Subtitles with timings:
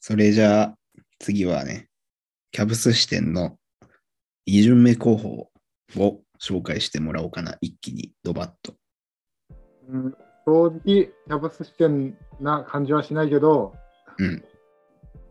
[0.00, 0.74] それじゃあ、
[1.18, 1.88] 次はね、
[2.52, 3.56] キャブス視点の
[4.48, 5.50] 2巡目候補
[5.96, 7.56] を紹介してもらおうかな。
[7.60, 8.74] 一気にドバッと。
[9.88, 10.14] うん、
[10.46, 13.74] 正直、キャブス視点な感じはしないけど、
[14.18, 14.44] うん。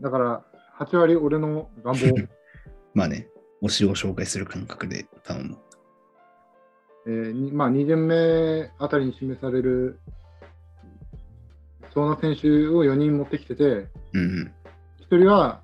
[0.01, 0.43] だから、
[0.79, 2.27] 8割俺の願望。
[2.93, 3.27] まあね、
[3.61, 5.57] 推しを紹介する感覚で頼む。
[7.07, 9.99] えーにまあ、2巡目あたりに示される、
[11.93, 14.51] その選手を4人持ってきてて、うんうん。
[15.09, 15.61] 1人は、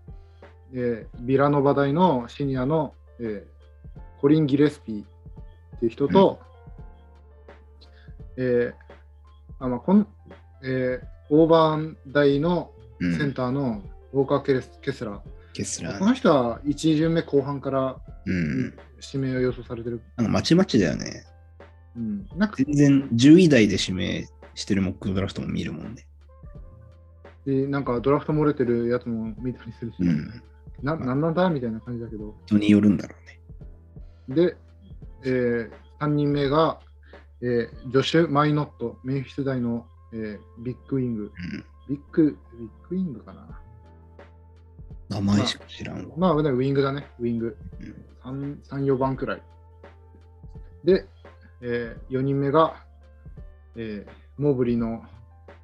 [0.74, 3.54] えービラノバ大のシニアの、えー
[4.21, 6.39] コリン・ギレスピーっていう人と、
[8.37, 8.74] えー
[9.60, 10.07] あまあこん
[10.64, 13.82] えーオーバーン大のうん、センターの
[14.14, 15.20] ウォーカーケレス・ケスラー。
[15.54, 18.73] ケスラーこの人は1巡目後半からうんうん。
[19.14, 20.01] 指名を予想されてる。
[20.15, 21.25] なんかまちまちだよね。
[21.98, 24.25] うん、なんか全然10位台で指名
[24.56, 26.07] してるモックドラフトも見るもんね。
[27.46, 30.42] でなんかドラフト漏れてるやつも見たりするし、うん。
[30.82, 32.36] ななんなんだみたいな感じだけど。
[32.45, 33.16] 人によるんだろ
[34.30, 34.36] うね。
[34.36, 34.58] で、
[35.26, 36.80] えー、3人目が、
[37.42, 41.23] えージョシュ・マイノット、メンフィス大の、えービッグウィング。
[41.23, 41.66] うん。
[41.90, 43.60] ビッグ、ビッグウィングかな。
[45.10, 46.16] 名前しか知らんわ。
[46.17, 47.58] まあ、ね、ウィングだね、ウィング。
[47.80, 49.42] うん3、3 4番くらい。
[50.86, 51.06] で、
[51.62, 52.76] え4人目が、
[53.76, 55.04] えーモーブリーの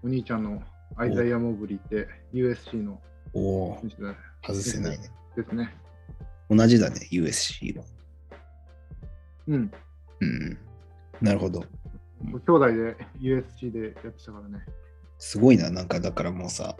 [0.04, 0.62] お兄ちゃんの
[1.00, 3.00] アイザイア・モーブリーって USC の
[3.34, 3.82] おお
[4.46, 5.10] 外せないね。
[5.34, 5.74] ですね。
[6.50, 7.86] 同じだね、USC は。
[9.48, 9.72] うん。
[10.20, 10.58] うん。
[11.22, 11.64] なるほど。
[12.22, 14.66] 兄弟で USC でやってたからね。
[15.18, 15.70] すごいな。
[15.70, 16.76] なんかだからもうさ、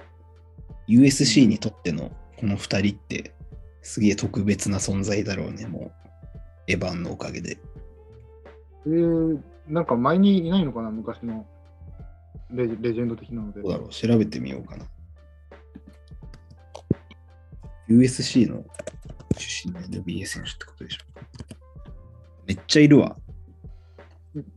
[0.90, 3.34] USC にとってのこの2人って
[3.82, 5.92] すげえ特別な存在だろうね、もう。
[6.68, 7.58] エヴァンのおかげで。
[8.86, 9.40] えー、
[9.70, 11.48] なんか前にいないのかな、昔の
[12.52, 13.72] レジレジェンド的なのでどう。
[13.72, 13.90] だろう？
[13.90, 14.86] 調べてみようかな。
[17.88, 18.64] USC の
[19.38, 21.00] 出身の NBA 選手ってことでしょ。
[22.46, 23.16] めっちゃいるわ。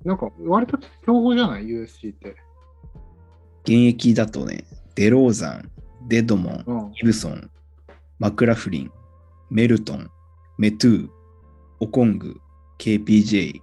[0.05, 2.37] なんか割と強豪じゃない ?USC って。
[3.65, 4.65] 現役だとね、
[4.95, 5.71] デローザン、
[6.09, 6.93] デドモン、うん。
[6.93, 7.51] ギブソン、
[8.19, 8.91] マクラフリン、
[9.51, 10.11] メルトン、
[10.59, 11.09] メトゥー、
[11.81, 12.41] オコング、
[12.79, 13.61] KPJ、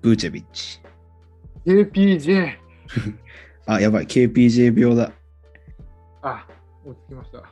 [0.00, 0.80] ブーチェビッチ。
[1.66, 2.56] KPJ!
[3.66, 5.12] あ、やばい、KPJ 病だ。
[6.22, 6.46] あ、
[6.84, 7.38] 落ち着きました。
[7.38, 7.46] は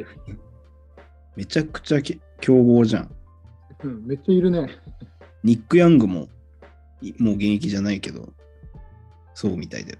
[0.00, 0.06] い。
[1.36, 3.10] めちゃくちゃけ強豪じゃん。
[3.84, 4.68] うん、めっちゃいるね。
[5.44, 6.28] ニック・ヤングも、
[7.00, 8.28] いもう現役じゃないけど、
[9.34, 9.98] そうみたいだよ。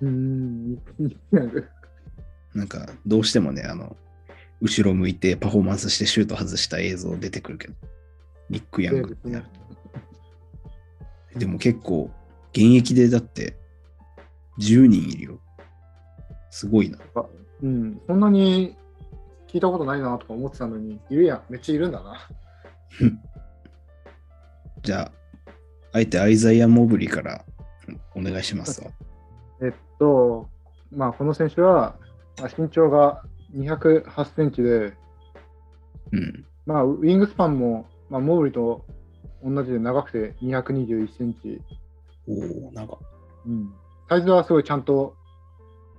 [0.00, 1.68] うーん、ニックニックヤング
[2.54, 3.96] なんか、どうしてもね、あの、
[4.60, 7.74] 後ろ向いてパフォーマンスしてシュート外した映像出てくるけど、
[8.50, 9.44] ニック・ヤングってなる
[11.32, 11.38] と。
[11.38, 12.10] でも結構、
[12.52, 13.56] 現役でだって、
[14.58, 15.40] 10人いるよ。
[16.50, 16.98] すごいな。
[17.62, 18.76] うん、そんなに
[19.48, 22.28] 聞いたことないなとか思ってたのに、いるやん、めっちゃいるんだな。
[24.82, 25.12] じゃあ、
[25.92, 27.44] あえてアイザイア・モブリから
[28.14, 28.90] お願いしますわ。
[29.60, 30.48] えっと、
[30.92, 31.96] まあ、この選手は、
[32.38, 34.94] まあ、身長が208センチで、
[36.12, 36.44] うん。
[36.66, 38.84] まあ、ウィングスパンも、まあ、モーブリと
[39.42, 41.60] 同じで長くて221センチ、
[42.28, 42.98] おおなんか、
[43.46, 43.72] うん、
[44.08, 45.16] サイズはすごいちゃんと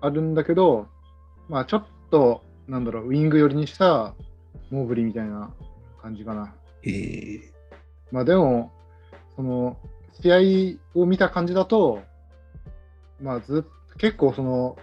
[0.02, 0.88] あるんだけど、
[1.47, 4.16] まあ、ちょっと、なんだろう、ウィング寄りにした
[4.72, 5.52] モーブリみたいな
[6.02, 6.53] 感じかな。
[6.84, 7.42] えー、
[8.12, 8.72] まあ、でも、
[9.36, 9.78] その、
[10.22, 12.02] 試合を見た感じだと、
[13.22, 14.78] まあ、ずっ結構その、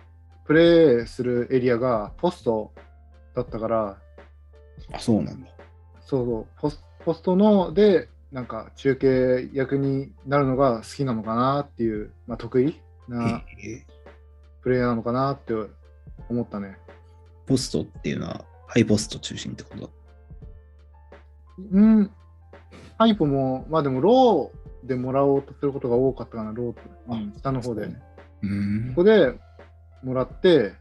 [0.45, 2.71] プレーするエリアがポスト
[3.35, 3.99] だったから、
[4.93, 5.49] あ、そうなんだ。
[6.03, 12.79] そうそう、ポスポストので、なんか中継役になるのが好きなのかなっていう、まあ、得意
[13.09, 13.85] なえ
[14.63, 15.55] プレーなのかなって
[16.29, 16.77] 思ったね。
[17.47, 19.91] ー、ポストっていうのは、ハイポスト中心ってこと？
[21.73, 22.11] うん、
[22.99, 27.83] ハイプも、まあでも、ローでもらおうとすることが多かったかな、ローと、うん下の方で。
[27.83, 29.39] うーんここで
[30.03, 30.75] もらって、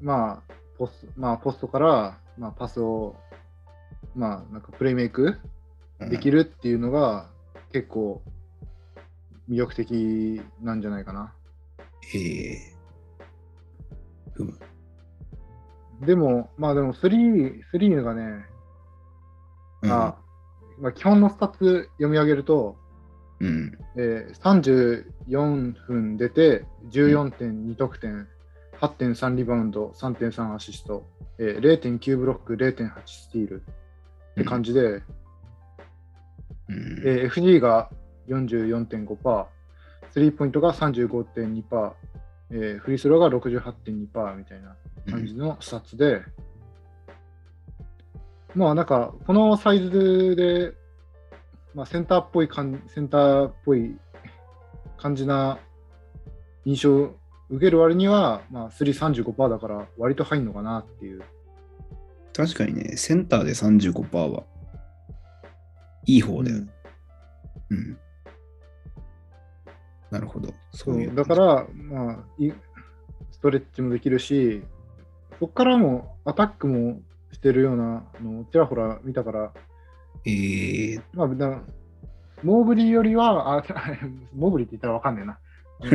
[0.00, 3.16] まあ、ポスト、まあ、ポストから、まあ、パスを、
[4.14, 5.38] まあ、なんかプレイメイク
[5.98, 6.44] できる。
[6.44, 7.30] るっていうのが
[7.72, 8.22] 結構
[9.48, 11.34] 魅力的なんじゃないかな。
[12.14, 12.58] えー、
[14.32, 14.58] ふむ。
[16.04, 18.44] でも、まあでも3、3がね、
[19.82, 20.16] うんあ
[20.78, 22.76] まあ、基本のスタッツ読み上げると、
[23.40, 23.78] うん。
[23.96, 28.26] えー34分出て14.2得点、
[28.80, 31.06] 8.3リバウンド、3.3アシスト、
[31.38, 35.02] えー0.9ブロック、0.8スティールって感じで、うん
[37.04, 37.90] えー FG が
[38.28, 39.46] 44.5%、
[40.10, 41.92] スリーポイントが35.2%、
[42.50, 44.76] ええーフリースローが68.2%みたいな
[45.10, 46.22] 感じのスタッツで、
[48.54, 50.74] まあなんか、このサイズで、
[51.74, 53.96] まあ、センターっぽい感センターっぽい
[54.96, 55.58] 感じな
[56.64, 57.16] 印象を
[57.50, 61.22] 受ける割には、まあ、335%だから割と入んのかなっていう。
[62.32, 64.44] 確かにね、センターで35%は
[66.06, 66.68] いい方だよね。
[67.70, 67.98] うん。
[70.14, 70.54] なるほど。
[70.70, 71.14] そそうういう。
[71.14, 72.52] だから、まあい、
[73.32, 74.62] ストレッチもできるし、
[75.40, 77.00] そこからもアタックも
[77.32, 79.52] してるようなのをちらほら見たから、
[80.24, 81.60] えー、まあ、だ
[82.44, 83.64] モーブリーよりは、あ
[84.36, 85.38] モーブリーって言ったらわかんねえな。
[85.82, 85.88] え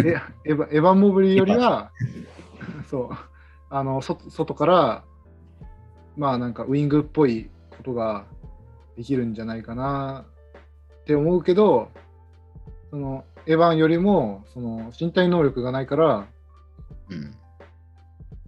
[0.43, 1.91] エヴァ エヴァン・モーブリーよりは、
[2.91, 3.09] そう、
[3.69, 5.03] あの外外から、
[6.17, 8.25] まあなんかウイングっぽいことが
[8.97, 10.25] できるんじゃないかな
[11.03, 11.89] って思うけど、
[12.89, 16.27] そのエヴァンよりもその身体能力がないから、
[17.09, 17.35] うん。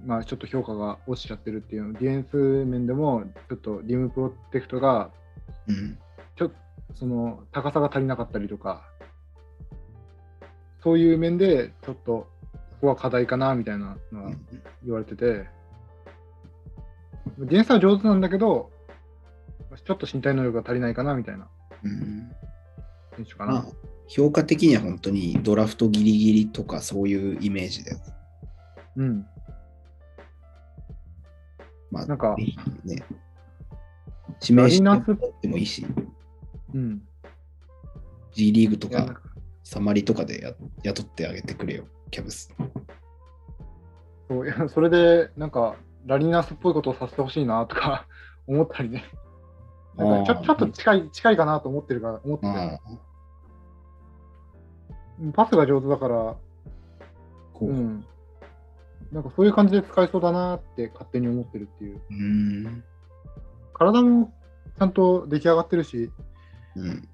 [0.05, 5.09] まあちょっと評価が落ちちゃってるっていうの、ディフェンス面でもちょっとリムプロテクトが
[5.67, 5.97] うん。
[6.35, 6.51] ちょ
[6.93, 8.83] その高さが足りなかったりとか、
[10.83, 12.27] そういう面でちょっとこ
[12.81, 14.31] こは課題かなみたいなのは
[14.83, 15.47] 言われてて、
[17.39, 18.69] ディフェンスは上手なんだけど、
[19.83, 21.47] ちょっと身体能力が足りないかなみたいな
[21.83, 22.31] うん。
[23.15, 23.53] 選手かな。
[23.53, 23.65] まあ、
[24.13, 28.03] 評価的には本当にドラフトギリギリとかそういうイメージだよね。
[28.97, 29.25] うん。
[31.89, 32.35] まあ、なんか
[32.83, 33.03] ね。
[34.41, 35.85] 指名してラリナスでもいいし、
[36.73, 37.01] うん。
[38.33, 39.21] G リーグとか
[39.63, 40.53] サマリとかでや
[40.83, 42.53] 雇ってあげてくれよ、キャブス。
[44.27, 48.07] そういやそれで、なんか、ラリーナスっぽいことをさせてほしいなとか
[48.45, 49.05] 思ったりね。
[49.95, 52.79] なんかちょちょっと近い近いかなと思ってるから、思っててああ、
[55.33, 56.15] パスが上手だから、
[57.53, 57.65] こう。
[57.65, 57.69] う。
[57.69, 58.05] うん
[59.11, 62.01] なんかそういう感じで使えそうだなって勝手に思ってるっていう。
[62.09, 62.83] ーん。
[63.73, 64.33] 体も
[64.77, 66.09] ちゃんと出来上がってるし、
[66.75, 67.09] うん。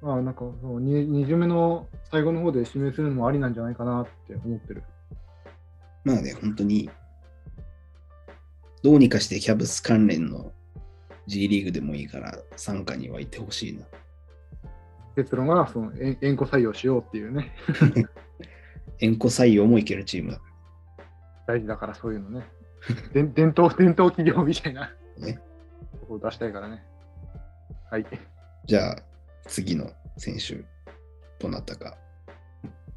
[0.00, 4.84] まあなんかそうに2巡目の最後の方で指名するのもありなんじゃないかなって思ってる。
[6.04, 6.90] まあね、本当に、
[8.82, 10.52] どうにかしてキャブス関連の
[11.28, 13.86] G リーグでもいいから参加にはいてほしいな。
[15.16, 17.54] 結論はそのえ縁故採用しようっていうね。
[19.00, 20.38] 円弧採用もいけるチーム
[21.46, 22.46] 大事だからそういうのね。
[23.12, 25.40] で伝統、伝統企業みたいならね。
[26.00, 26.84] とこを出したいからね。
[27.90, 28.06] はい。
[28.64, 29.02] じゃあ、
[29.46, 30.64] 次の選手、
[31.38, 31.96] どなたか。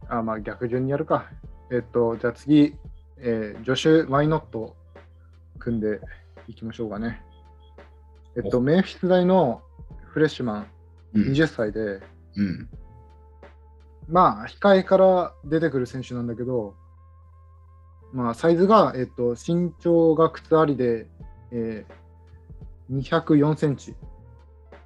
[0.08, 1.30] あ、まあ逆順にやるか。
[1.72, 2.76] えっと、じゃあ次、
[3.18, 4.76] えー、ジョシュ・マイノット
[5.60, 6.00] 組んで
[6.48, 7.22] いきましょうかね。
[8.36, 9.62] えっと、おメンフィス大の
[10.08, 10.66] フレッシュマン、うん。
[11.16, 12.02] 20歳で、
[12.36, 12.70] うん。
[14.08, 16.76] まあ、控えから出てくる選手なんだけど、
[18.14, 21.08] まあ、サイズが、えっと、身長が靴ありで、
[21.52, 23.96] えー、204センチ。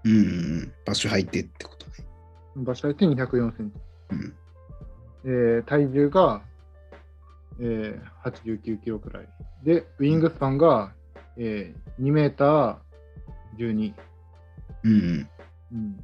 [0.05, 0.73] うん。
[0.85, 2.07] 場所入ってってことね。
[2.55, 3.77] 場所で204センチ。
[4.11, 4.33] うん。
[5.25, 6.41] えー体重が、
[7.59, 9.27] えー、89キロくらい。
[9.63, 10.93] で、ウィングスパンが、
[11.37, 12.77] えー、2メーター
[13.57, 13.93] 12。
[14.83, 15.29] うんうん。
[15.71, 15.99] うん、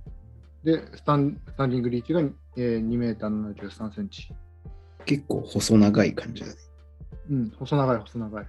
[0.66, 4.34] でスタン、スタンディングリーチが、えー、2メーター73センチ。
[5.06, 6.54] 結構細長い感じだね。
[7.30, 8.48] うん、細長い、細長い。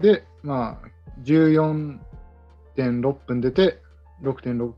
[0.00, 0.88] で、まあ、
[1.24, 3.82] 14.6分出て、
[4.22, 4.72] 6.6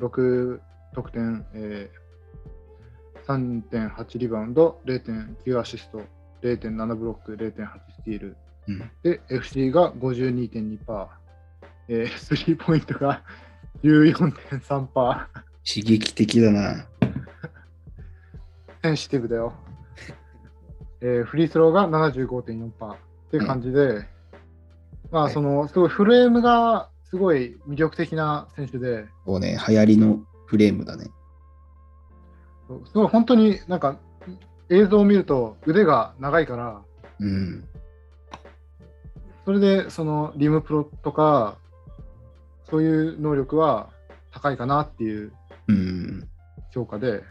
[0.00, 0.60] 6
[0.94, 6.02] 得点、えー、3.8リバウンド、0.9アシスト、
[6.42, 7.52] 0.7ブロック、0.8
[7.92, 8.36] スティール。
[8.66, 8.90] うん。
[9.02, 11.08] で、FC が52.2%、
[11.88, 13.22] えー、スリーポイントが
[13.84, 15.49] 14.3%。
[15.66, 16.86] 刺激的だな。
[18.82, 19.52] センシティブだよ。
[21.00, 22.96] えーフリースローが75.4%っ
[23.30, 24.06] ていう感じで、
[25.10, 31.10] まあ、はいその、すごいフレームがすごい魅力的な選手で、こうね、流行りのフレームだね。
[32.86, 33.98] すごい本当になんか
[34.68, 36.82] 映像を見ると腕が長いから、
[37.18, 37.64] うん。
[39.44, 41.58] それでそのリムプロとか、
[42.68, 43.90] そういう能力は
[44.30, 45.32] 高いかなっていううん。
[46.72, 47.22] 評価で、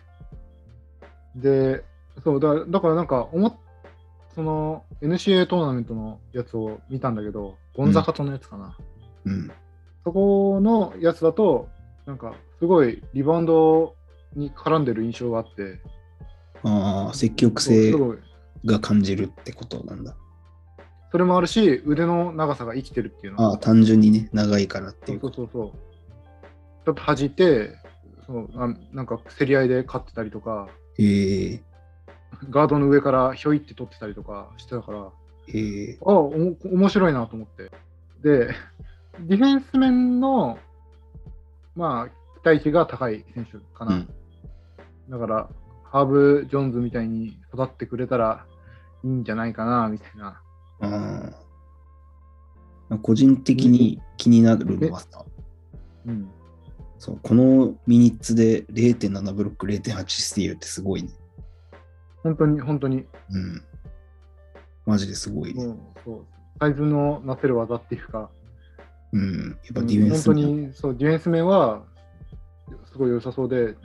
[1.36, 1.84] で、
[2.24, 3.56] そうだだからなんか思っ、
[4.36, 8.78] その NCA トーナメントのやつを見たんだけど、ゴンザカトのやつかな。
[9.26, 9.52] うん。
[10.04, 11.70] そこのやつだと、
[12.06, 13.96] なんかすごいリバウンド
[14.36, 15.80] に絡んでる印象があって、
[16.64, 17.94] ああ、積極性
[18.66, 20.16] が感じるってことなんだ。
[21.12, 25.20] それもあるし、腕の長さが生きてるっていうのああ、単純にね、長いからってそいう。
[25.22, 25.72] そうそうそう。
[26.86, 27.76] ちょっと弾いて、
[28.30, 30.70] そうあなんか競り合いで勝ってたりとか、
[31.00, 31.62] へえ
[32.52, 35.10] ガードの上からひょいって取ってたりとかしてたから、
[35.48, 37.72] へえあおも面白いなと思って。
[38.22, 38.54] で、
[39.22, 40.60] ディフェンス面の、
[41.76, 42.10] まあ、
[42.42, 43.96] 期待値が高い選手かな。
[43.96, 44.10] うん
[45.10, 45.50] だから、
[45.86, 48.46] ハーブ・ジョーンズみたいに育ってくれたら
[49.04, 50.40] いいんじゃないかな、みたいな。
[50.82, 51.32] あ
[52.92, 52.98] あ。
[53.00, 55.26] 個人的に気になるのはさ、
[56.06, 56.30] うん。
[57.00, 61.10] そうこのミニッツで0.7ブロック、0.8スティールってすごいね。
[62.24, 63.64] 本当に、本当に、うん。
[64.86, 65.66] マジですごいね。
[65.66, 66.26] もうそう
[66.60, 68.30] サイズのなせる技っていうか、
[69.14, 69.58] うん。
[69.64, 71.84] やっぱうんディフェンス本当面にそうディフェンス面は
[72.92, 73.76] すごい良さそうで、うん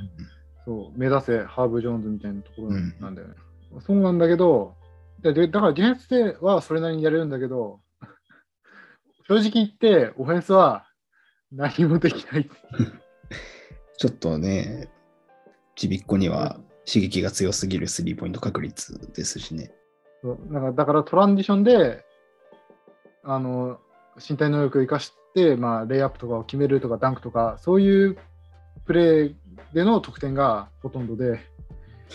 [0.65, 3.35] そう目指せハーブ・ジョーンズみたいなところなんだよね。
[3.87, 4.75] そうなんだけど、
[5.23, 7.81] だからディフェンスではそれなりにやれるんだけど、
[9.29, 10.87] 正直言って、オフェンスは
[11.53, 12.49] 何もできない。
[14.05, 14.91] ちょっとね、
[15.77, 19.71] ちびっこには刺激が強すぎるスリーポイント確率ですしね。
[20.21, 20.39] そう。
[20.53, 22.05] だからだからトランジションで
[23.23, 23.79] あの
[24.17, 28.19] 身体能力を生かして、まあ、レイアップとかを決めるとかダンクとかそういう
[28.85, 29.35] プレー
[29.73, 31.41] での得点がほとんどで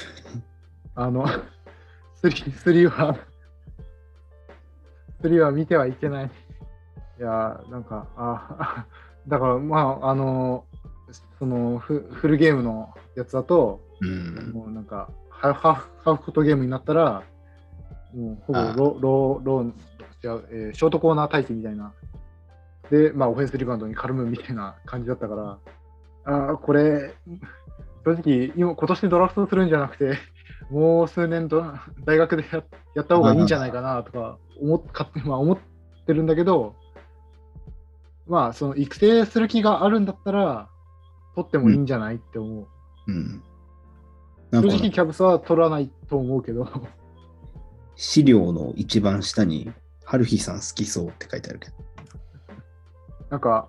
[0.94, 1.26] あの
[2.22, 3.18] スリースリーは
[5.24, 6.26] スリーは見てはいけない。
[7.18, 8.86] いやなんかあ
[9.28, 10.66] だからまああの
[11.38, 14.52] そのフフルゲームのやつだとうん。
[14.54, 17.24] もうなんかハーフハーフハーフコートゲームになったら、
[18.14, 19.74] もうほぼローローロー
[20.22, 21.94] 違う、えーショートコーナー待機みたいな。
[22.90, 25.60] で、まあ、オフェンスリバウンドに絡むみたいな感じだったから、
[26.26, 27.14] ああ、これ、
[28.04, 30.18] 正直今、今年ドラフトするんじゃなくて、
[30.72, 31.64] もう数年ど
[32.06, 32.64] 大学でや
[32.96, 35.58] やった方がいいんじゃないかなとか思っ勝手にまあ思っ
[36.06, 36.76] てるんだけど、
[38.28, 40.70] まあ、その育成する気があるんだったら、
[41.44, 42.68] 取ってもいいんじゃないって思う。
[43.08, 43.42] うん。
[44.52, 46.68] 正直キャブスは取らないと思うけど、
[47.96, 49.72] 資料の一番下に、
[50.04, 51.76] 春日さん好きそうって書いてあるけど。
[53.30, 53.68] なんか、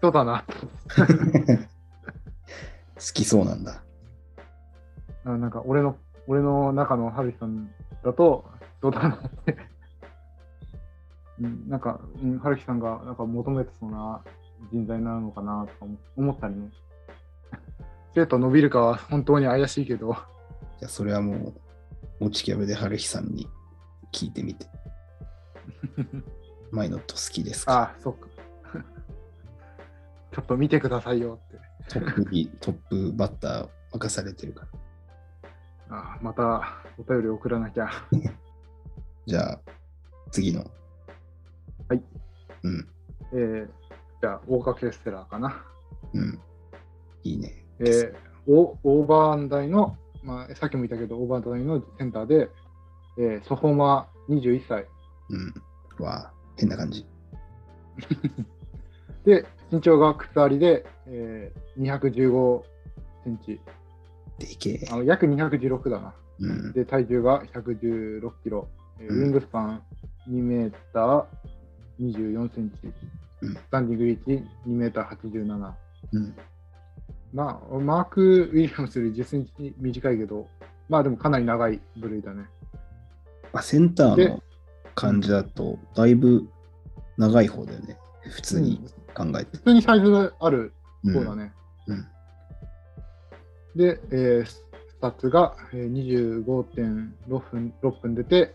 [0.00, 0.44] そうだな。
[2.94, 3.82] 好きそうなんだ。
[5.24, 5.96] あなんか俺の、
[6.28, 7.70] 俺の中のハルヒさん
[8.04, 8.44] だと、
[8.80, 9.56] そうだなって。
[11.40, 14.22] うん、なんか、うん、ハルヒさんがなんか求めてそうな
[14.70, 16.70] 人材なのかなとか思思ったりね。
[18.14, 20.14] 生徒伸びるかは本当に怪しいけど、
[20.78, 21.54] じゃあそれはも
[22.20, 23.48] う、落ちキャブで春日さんに
[24.12, 24.66] 聞いてみて。
[26.70, 27.72] マイノット好きですか？
[27.72, 28.28] ああ、そっか。
[30.32, 31.58] ちょっと見てくださいよって。
[31.88, 34.66] トップにトップバッター任されてるか
[35.90, 35.96] ら。
[35.96, 36.62] ああまた
[36.96, 37.90] お便り送らなきゃ。
[39.26, 39.60] じゃあ、
[40.30, 40.64] 次の。
[41.88, 42.02] はい。
[42.62, 42.88] うん、
[43.32, 43.68] えー、
[44.22, 45.64] じゃあ、オーカ・ケステラーかな。
[46.14, 46.40] うん。
[47.24, 47.64] いいね。
[47.80, 48.14] えー、
[48.46, 52.48] オオーバー大の、まあ、さっきも言ったけど、オーバー大のセンターで、
[53.18, 54.86] えーソフォーマー21歳。
[55.30, 56.04] うん。
[56.04, 57.04] わあ、変な感じ。
[59.26, 62.62] で、身長が靴ありで、えー、215
[63.24, 63.60] センチ
[64.38, 64.98] でけえあ。
[64.98, 66.14] の、約216だな。
[66.38, 66.72] うん。
[66.72, 68.68] で、体重が116キロ。
[69.00, 69.82] えーうんウィングスパン
[70.28, 71.24] 2メーター
[71.98, 72.76] 24センチ。
[73.42, 74.30] うんスタンディングリーチ
[74.68, 75.72] 2メーター87。
[76.12, 76.34] うん。
[77.32, 80.48] まあ、マーク・ウィリアムスより10センチ短いけど、
[80.88, 82.44] まあでもかなり長い部類だね。
[83.52, 84.42] まあ、センターでの
[84.94, 86.46] 感じだと、だいぶ
[87.18, 87.98] 長い方だよね。
[88.22, 88.80] 普通に
[89.14, 89.56] 考えて。
[89.56, 90.72] 普通にサイズある
[91.04, 91.52] うん方だね。
[91.88, 92.06] うん。
[93.76, 94.64] で、えース
[95.00, 95.92] タッツがえー
[96.44, 97.14] 25.6分
[97.82, 98.54] ,6 分出て、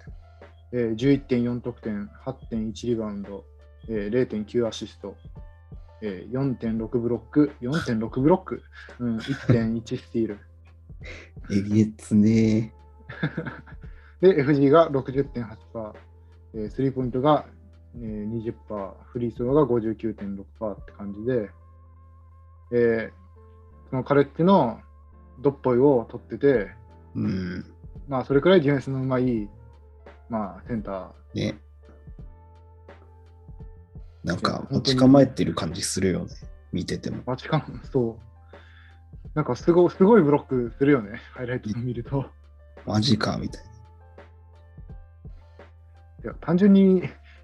[0.71, 3.43] えー11.4得点、8.1リバウンド、
[3.89, 5.15] えー0.9アシスト、
[6.01, 8.61] えー4.6ブロック、4.6ブロック、
[8.99, 10.39] うん、1.1スティール。
[11.51, 12.73] えげつね
[14.21, 15.93] で、FG が60.8%、
[16.55, 17.45] えースリーポイントが、
[17.95, 21.49] えー20%、フリースローが59.6%って感じで、
[22.71, 23.27] えー
[23.89, 24.81] そのカレッジの
[25.39, 26.71] ドッポイを取ってて、
[27.15, 27.65] うん。
[28.09, 29.49] まあ、それくらいディフェンスのうまい、
[30.29, 31.53] まあ、センター。
[31.53, 31.57] ね。
[34.23, 36.35] なんか、待ち構えてる感じするよね。
[36.71, 37.23] 見てても。
[37.25, 38.27] マチカン、そう。
[39.33, 42.25] なんかすごすごいブロックするよね、ハイライトを見ると。
[42.85, 43.67] マジか、みたいな。
[46.23, 47.03] いや単純に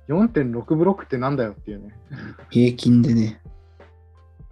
[0.09, 1.93] 4.6ブロックってなんだよっていうね。
[2.49, 3.41] 平均でね、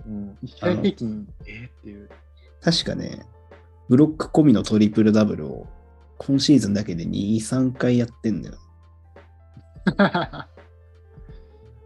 [0.05, 2.09] うん、1試合平均、えーっていう。
[2.61, 3.25] 確かね、
[3.89, 5.67] ブロック込みのトリプルダブルを
[6.19, 8.55] 今シーズンだけで2、3回やってんだよ。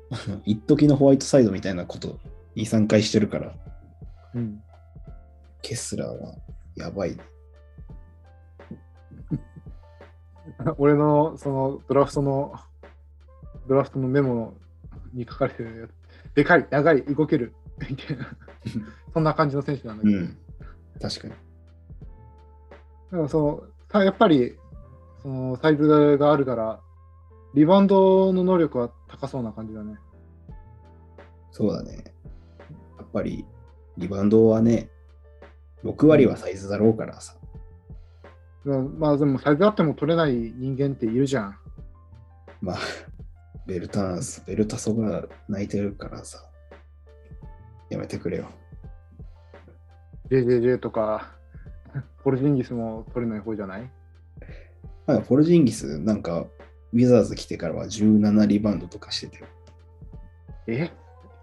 [0.45, 2.19] 一時のホワイトサイドみたいなこと
[2.55, 3.53] 2、3回してるから、
[4.35, 4.61] うん、
[5.61, 6.35] ケスラーは
[6.75, 7.23] やばいね。
[10.77, 12.53] 俺のそのドラフトの、
[13.67, 14.53] ドラフトのメモ
[15.13, 15.91] に書かれてるやつ、
[16.35, 17.53] でかい、長い、動ける、
[17.89, 18.27] みたいな、
[19.13, 20.37] そんな感じの選手なんだけど、うん。
[21.01, 21.33] 確かに。
[23.11, 24.57] でもそのさやっぱり
[25.21, 26.79] そのサイズがあるから、
[27.55, 29.95] リバウンドの能力は高そうな感じだね。
[31.51, 32.03] そうだね。
[32.97, 33.45] やっぱり、
[33.97, 34.89] リバウンドはね、
[35.85, 37.37] 6割はサイズだろうからさ。
[38.65, 41.57] まあまあでもサイズあっても取れない人間っているじゃん。
[42.61, 42.77] まあ、
[43.65, 46.43] ベルタンス、ベルタソが泣いてるからさ。
[47.89, 48.49] やめてくれよ。
[50.29, 51.31] JJJ とか、
[52.23, 53.89] ポルジンギスも取れない方じゃない？
[55.07, 56.47] まあ、ポルジンギス、なんか、
[56.93, 59.47] ウィザーズ来てからは17リバウンドとかしててよ。
[60.67, 60.91] え？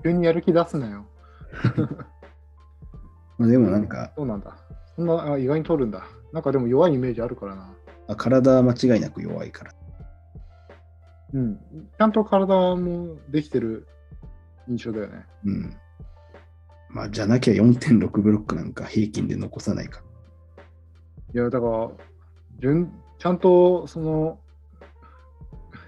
[0.03, 1.07] 急にやる気出すなよ。
[3.39, 4.57] まあ、でもなんか、そうなんだ。
[4.97, 6.05] そんなあ意外に取るんだ。
[6.33, 7.75] なんかでも弱いイメージあるからな。
[8.09, 9.73] あ体は間違いなく弱いから。
[11.35, 11.57] うん。
[11.57, 13.87] ちゃんと体もできてる
[14.69, 15.27] 印象だよね。
[15.45, 15.77] うん。
[16.91, 20.03] まあ、じゃなきゃ4.6ブロックなんか平均で残さないか。
[21.35, 21.91] いや、だから、
[22.61, 24.39] 順ちゃんと、その、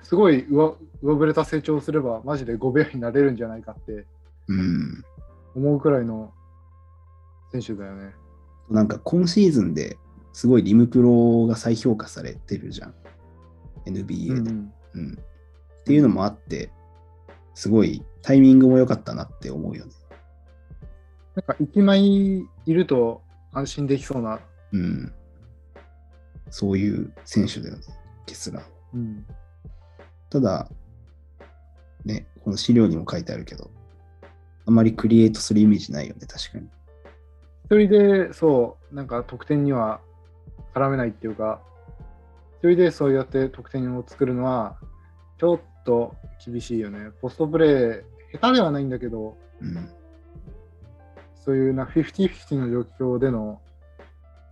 [0.05, 4.07] すごい上上振れた成長をすれば、マジで5秒になれるんじゃないかって
[4.49, 5.05] うん。
[5.55, 6.33] 思うくらいの
[7.51, 8.15] 選手だよね。
[8.71, 9.99] なんか今シーズンで
[10.33, 12.95] すごいリムプロが再評価されてるじゃん。
[13.87, 14.51] NBA で。
[14.51, 15.19] うんうん。
[15.81, 16.71] っていうのもあって、
[17.55, 19.93] すごいタイミングも良かったなって思うよね。
[21.35, 24.41] なんか1枚いると安心できそうな。
[24.73, 25.13] うん。
[26.51, 27.83] そういう選手だよね、
[28.27, 28.65] ケスラー。
[28.95, 29.27] うん。
[30.35, 30.69] ただ、
[32.05, 33.71] ね、この資料にも書いてあるけど、
[34.67, 36.69] あまりクリエイトするイメージないよね、確かに。
[37.67, 40.01] 一人で、そう、なんか得点には
[40.75, 41.63] 絡めないっていうか、
[42.59, 44.77] 一人でそうやって得点を作るのは、
[45.39, 47.11] ちょっと厳しいよね。
[47.23, 49.89] ポストプレー、下手ではないんだけど、うん。
[51.45, 53.61] そういうな50-50の状況での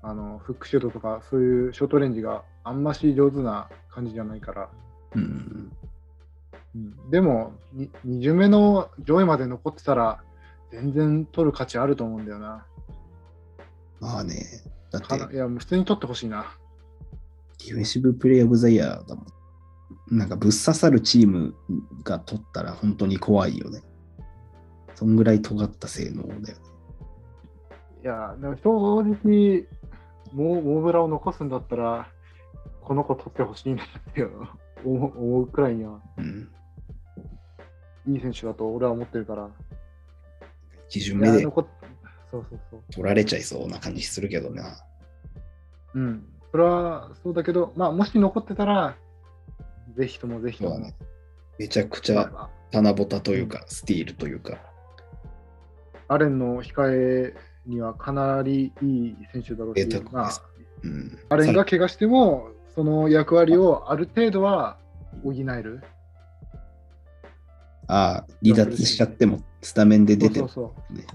[0.04, 4.70] あのフックシュートとか、そういうショートレンジがあんまし上手な感じじゃないから。
[5.14, 5.72] うん。
[6.74, 10.22] うん、でも、に2巡目の上位まで残ってたら、
[10.70, 12.66] 全然取る価値あると思うんだよな。
[14.00, 14.46] まあね、
[14.90, 16.56] だっていや、もう普通に取ってほしいな。
[17.58, 19.26] ディフェンシブプレイオブザイヤーだもん。
[20.10, 21.54] なんかぶっ刺さるチーム
[22.02, 23.82] が取ったら本当に怖いよね。
[24.94, 26.54] そんぐらい尖った性能だよね。
[28.02, 29.66] いや、でも正直、
[30.32, 32.08] モーモーブラを残すんだったら、
[32.82, 34.48] この子取ってほしいなって思う
[34.84, 36.48] 思うくらいには、うん。
[38.08, 39.48] いい選手だと俺は思ってるから。
[40.88, 41.52] 基準目でそう
[42.32, 42.82] そうそう。
[42.92, 44.76] 取られちゃいそうな感じするけどな。
[45.94, 46.24] うん。
[46.50, 48.96] それはそうだけど、まあ、もし残ってたら、
[49.96, 50.78] ぜひともぜひとも。
[50.78, 50.94] ね。
[51.58, 54.58] めちゃくちゃまあ棚ぼたというか、スティールというか。
[56.08, 57.34] アレンの控え
[57.66, 60.32] にはかなりいい選手だろうしまあ、
[60.82, 61.18] うん。
[61.28, 64.78] アレンが怪我しても、その役割をある程度は
[65.22, 65.82] 補える？
[67.86, 71.06] ああ、離脱しちゃってもスタメンで出てもそうそうね。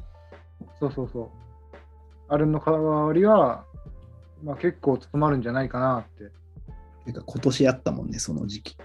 [0.79, 0.87] そう。
[0.87, 1.29] そうそうそう。
[2.29, 3.63] アレンの代わりは、
[4.43, 6.31] まあ、結構務まるんじゃないかなって。
[7.05, 8.77] てか今年あったもんね、その時期。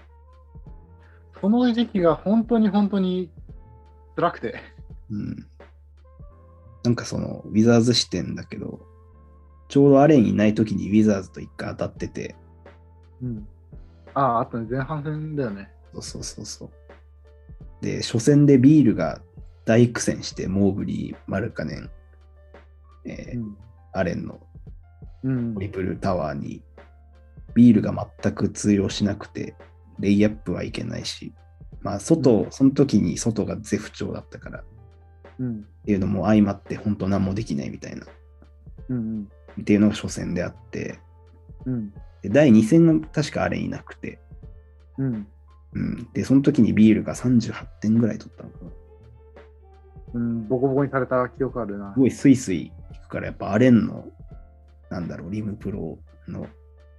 [1.41, 3.29] その時期が本当に本当に
[4.15, 4.55] 辛くて。
[5.11, 5.47] うん。
[6.83, 8.79] なんかその、ウィザーズ視点だけど、
[9.67, 12.35] ちょうどアレンいない時にウィザーズと一回当たってて、
[13.23, 13.47] うん。
[14.13, 15.71] ああ、あとね、前半戦だよね。
[15.93, 16.69] そうそうそうそう。
[17.81, 19.21] で、初戦でビールが
[19.65, 21.89] 大苦戦して、モーブリー、マルカネン、
[23.05, 23.57] えーうん。
[23.93, 24.39] アレンの
[25.23, 26.61] うんトリプルタワーに、
[27.53, 29.55] ビールが全く通用しなくて、
[29.99, 31.33] レイアップはいけないし、
[31.81, 34.63] まあ、外、うんその時に外が絶不調だったから、
[35.39, 35.59] うん。
[35.59, 38.05] っていうのも相まって、本当何もできないみたいな、
[38.89, 39.27] うん。
[39.61, 40.99] っていうのが初戦であって、
[41.65, 41.93] うん。
[42.23, 44.19] で第2戦が確かアレンいなくて、
[44.97, 45.27] うん。
[45.73, 48.71] うん、で、その時にビールが38点ぐらい取ったのかな。
[50.13, 50.47] うん。
[50.47, 51.99] ボコボコにされた記憶あるなす。
[51.99, 54.05] ごいスイスイいくから、やっぱアレンの、
[54.89, 56.47] なんだろう、リムプロの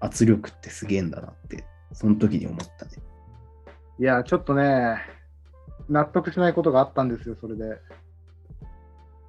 [0.00, 2.92] 圧力ってすげえんだなって、その時に思ったね。
[3.98, 4.98] いや、ちょっとね、
[5.88, 7.78] 納得しないことがあったんですよ、それで。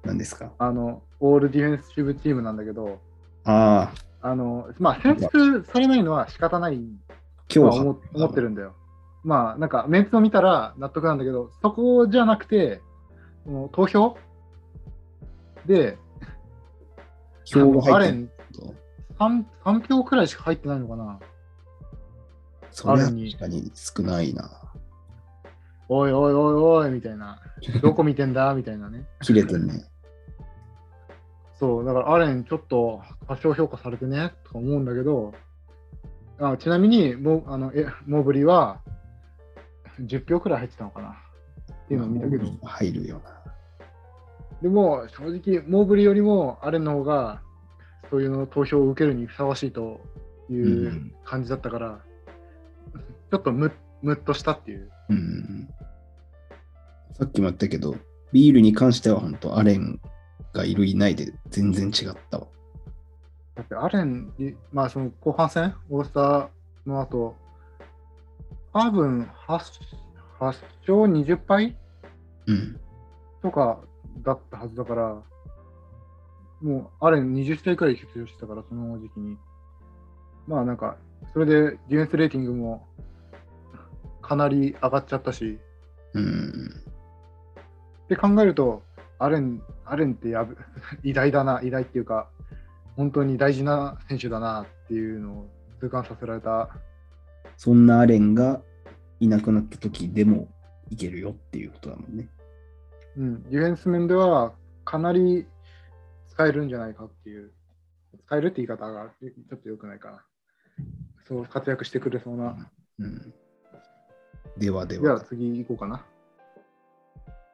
[0.02, 0.52] 何ですか？
[0.58, 3.00] あの、オールディフェンシブチームなんだけど、
[3.44, 3.94] ああ、
[4.28, 6.80] あの、まあ、選出されないのは仕方ないと
[7.60, 8.74] 今日は思思ってるんだよ。
[9.22, 12.80] まあ、なんか、メンツを見たら納得なんだけど、そこじゃなくて、
[13.44, 14.18] その投票
[15.66, 15.98] で、
[17.44, 18.30] 票が入ってン
[19.18, 21.20] 3、3票くらいしか入ってないのかな。
[22.70, 24.50] それは確かに少ないな。
[25.88, 27.40] おいおいおいおいみたいな。
[27.80, 28.52] どこ見てんだ？
[28.54, 29.06] みたいなね。
[29.22, 29.84] 切れてんね。
[31.58, 35.32] そう、だからアレンちょっと過小評価されてねとか思うんだけど、
[36.38, 38.80] あちなみにモあのえモーブリーは
[40.00, 43.36] 10票くらい入ってたのかなっていうのを見たけど、入るよな。
[44.60, 47.40] でも正直、モーブリーよりもアレンの方が
[48.10, 50.00] そういうの投票を受けるにふさわしいと
[50.50, 52.00] いううん感じだったから、
[53.30, 54.90] ちょっとムッムッとしたっていう。
[55.08, 55.68] うん。
[57.14, 57.96] さっきも言ったけど、
[58.32, 60.00] ビールに関しては本当アレン
[60.56, 62.46] がいるいないで全然違ったわ。
[63.54, 66.48] だってアレンに、まあその後半戦、オールスター
[66.86, 67.36] の後、
[68.72, 69.58] 多分 8,
[70.38, 71.76] 8勝20敗
[72.46, 72.80] うん。
[73.42, 73.80] とか
[74.22, 75.22] だったはずだから、
[76.62, 79.36] もうアレン20試合くらい出場してたから、その時期に。
[80.46, 80.96] まあなんか、
[81.32, 82.86] それでディフェンスレーティングも
[84.22, 85.58] かなり上がっちゃったし、
[86.14, 86.82] うん。
[88.04, 88.82] って考えると、
[89.18, 90.56] アレン、アレンってやぶ
[91.02, 92.28] 偉大だな、偉大っていうか、
[92.96, 96.70] 本当に大事な選手だなっていうのを痛感させられた。
[97.56, 98.62] そんなアレンが
[99.20, 100.48] いなくなった時でも
[100.90, 102.28] いけるよっていうことだもんね。
[103.16, 104.52] うん、ディフェンス面では
[104.84, 105.46] かなり
[106.28, 107.50] 使えるんじゃないかっていう、
[108.26, 110.24] 使えるって言い方がちょっと良くないかな。
[111.26, 112.70] そう活躍してくれそうな。
[112.98, 113.34] うん。
[114.58, 115.02] ではでは。
[115.02, 116.04] じゃあ次行こうかな。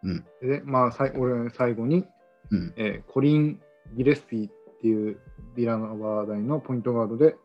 [0.02, 0.24] うん。
[0.42, 2.06] で、まあ、さい俺最後に、
[2.50, 2.72] うん。
[2.76, 3.60] えーコリン・
[3.94, 5.18] ギレスピーっていう
[5.54, 7.36] ビラノバー大のポイントガードで、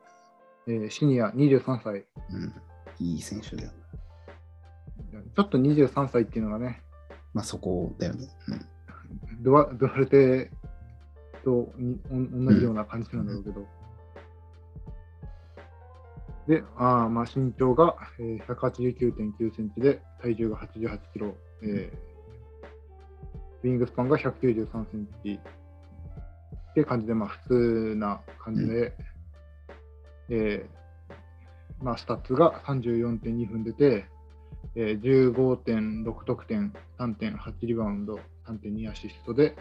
[0.68, 2.06] えーシニア23歳。
[2.32, 2.54] うん。
[3.00, 5.22] いい選手だよな。
[5.36, 6.82] ちょっと23歳っていうのがね、
[7.34, 8.28] まあそこだよね。
[9.42, 10.52] ドワドワルテ
[11.44, 11.72] と
[12.12, 13.66] 同じような感じなんだろうけど。
[16.48, 22.07] で、あーまあ身長が、えー189.9センチで、体重が88キロ、えー
[23.68, 25.40] ウィングスパンが193センチ
[26.72, 28.94] って感じで、まあ普通な感じで、
[30.30, 30.78] えー
[31.80, 34.06] まあスタッツが34.2分出て、
[34.76, 39.56] えー15.6得点、3.8リバウンド、3.2アシストで、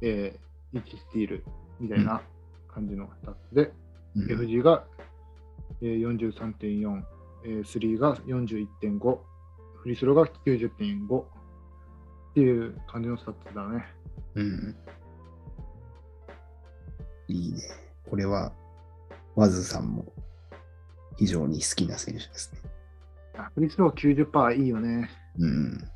[0.00, 1.44] えー1スティール
[1.78, 2.22] みたいな
[2.66, 3.72] 感じのスタッツで、
[4.16, 4.26] うん。
[4.26, 4.84] FG が、
[5.80, 7.02] えー43.4、
[7.44, 9.18] えー、スリーが41.5、
[9.76, 11.24] フリースローが90.5
[12.34, 13.84] っていう感じのスタッツだね。
[14.34, 14.76] うん。
[17.28, 17.60] いいね。
[18.10, 18.52] これは、
[19.36, 20.04] ワズさんも
[21.16, 22.60] 非常に好きな選手ですね。
[23.38, 25.08] あフリースロー90%いいよね。
[25.38, 25.88] うん。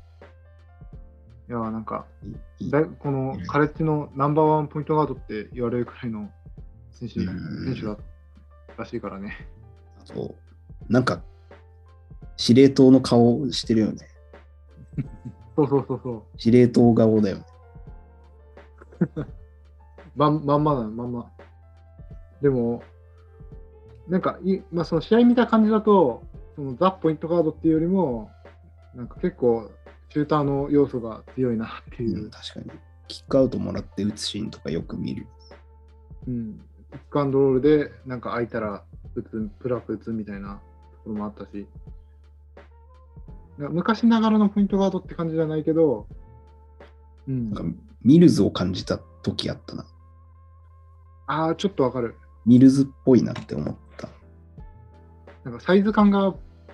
[1.49, 2.05] いやーなんか、
[2.71, 6.31] だいこのカレッジのナンバーワンポイントガードって言われるくらいの
[6.91, 7.97] 選手,、うん選手だ
[8.77, 9.45] らしいからね。
[9.99, 10.35] あと、
[10.87, 11.21] なんか、
[12.37, 14.07] 司令塔の顔してるよね。
[15.59, 16.23] そうそうそうそう。
[16.37, 17.45] 司令塔顔だよね。
[20.15, 21.31] まんまんまだ、まんま。
[22.41, 22.81] でも、
[24.07, 26.23] なんかい、まあ、その試合見た感じだと、
[26.55, 28.31] そのザ・ポイントガードっていうよりも、
[28.95, 29.69] なんか結構、
[30.09, 32.71] シューターの要素が強いなっていうう、ん、確かに。
[33.07, 35.27] キックアウトもらって打つシーンとかよく見る。
[36.27, 36.57] うん、
[36.91, 38.83] ピックアンドロールで、なんか空いたら
[39.15, 41.67] 打つ、プラップ打つみたいなところもあったし、
[43.67, 46.07] 昔ながらのポイントガードって感じじゃないけど、
[47.27, 49.85] うんなん、かミルズを感じた時あったな。
[51.27, 52.15] ああ、ちょっとわかる。
[52.45, 54.07] ミルズっぽいなって思った。
[55.43, 56.19] なんかサイズ感が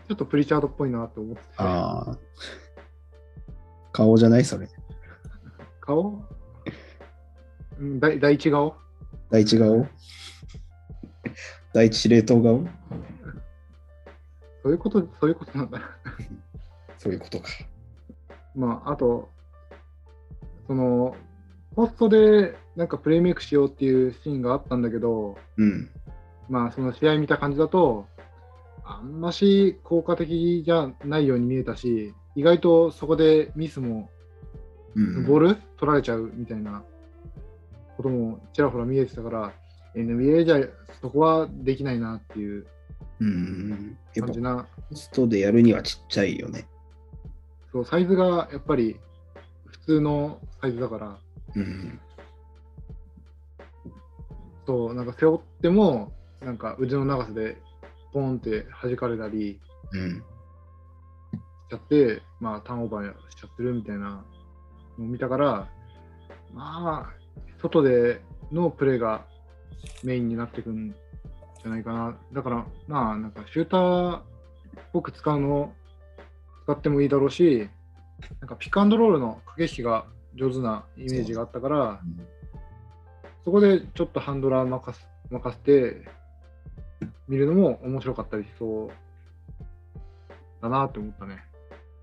[0.08, 1.48] ちょっとプリチャードっぽいなと思ってて。
[1.58, 2.18] ああ。
[3.92, 4.70] 顔じゃないそれ。
[5.82, 6.24] 顔？
[7.80, 8.76] うん第第一顔？
[9.32, 9.88] 第一顔？
[11.74, 12.68] 第一司令塔顔？
[14.64, 15.80] そういうこと、そういうことなんだ。
[16.98, 17.50] そういうことか。
[18.56, 19.30] まあ、あと、
[20.68, 21.16] その、
[21.76, 25.90] ポストでなんかプレイメイクしようっていうシーンがあったんだけど、うん。
[26.50, 28.08] まあ、その試合見た感じだと、
[28.84, 34.10] あんまし効果的じゃないように見えたし、意外とそこでミスも、
[34.96, 35.56] うん、ボール？
[35.78, 36.84] 取られちゃうみたいな
[37.98, 39.54] こともちらほら見えてたから、
[39.96, 40.60] NBA じゃ
[41.02, 42.68] そこはできないなっていう
[43.20, 43.98] 感
[44.32, 46.68] じな、ポストでやるにはちっちゃいよね。
[47.76, 48.98] そうサイズがやっぱり
[49.66, 51.20] 普通のサイズだから、
[51.56, 52.00] うん。
[54.66, 57.58] そうなんか背負っても、なんか腕の長さで
[58.14, 59.60] ポンって弾かれたり
[59.92, 60.10] うん。
[60.20, 60.22] し
[61.70, 64.24] ちゃって、まあ、ターンオーバーしちゃってるみたいな
[64.98, 65.68] のを見たから、
[66.54, 67.14] まあ、
[67.62, 68.22] 外で
[68.54, 69.26] のプレーが
[70.02, 72.18] メインになってくんじゃないかな。
[72.32, 74.22] だから、まあ、なんかシューター
[74.94, 75.74] ぽく使うの
[76.66, 77.70] 使ってもいいだろうし、
[78.42, 82.02] なんかピックアンドロールの駆け引きが上手なイメージがあったから、
[83.44, 86.02] そこでちょっとハンドラー任せ任せて
[87.28, 88.90] 見るのも面白かったりしそう
[90.62, 91.44] だなって思ったね。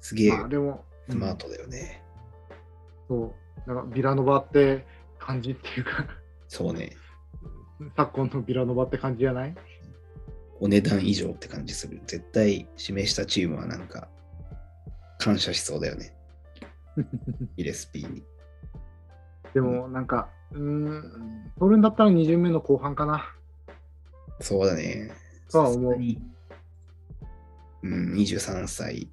[0.01, 2.03] すげえまあ、でも、スマートだよね。
[3.09, 3.35] そ
[3.67, 4.87] う、なんかビラノバって
[5.19, 6.07] 感じっていうか、
[6.47, 6.93] そうね。
[7.97, 9.55] 昨今のビラノバって感じじゃない？
[10.61, 12.01] お値段以上って感じする。
[12.07, 14.09] 絶対指名したチームはなんか
[15.25, 16.15] 感謝しそうだよね。
[17.57, 18.25] イレスピーに。
[19.55, 23.25] でも、なんか、うーん、取るんだったら2巡目の後半かな。
[24.41, 25.13] そうだね。
[25.51, 25.95] とは思う
[27.83, 29.11] うん、23歳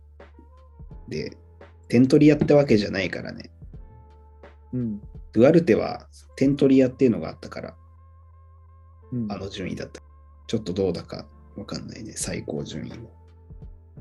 [1.08, 1.38] で、
[1.88, 3.50] 点取り屋ってわけじゃないからね。
[4.74, 5.02] うん。
[5.34, 7.76] ドゥアルテは点取り屋っていうのがあったから、
[9.12, 10.02] うんあの順位だった。
[10.48, 13.12] ちょっとどうだかわかんないね、最高順位も。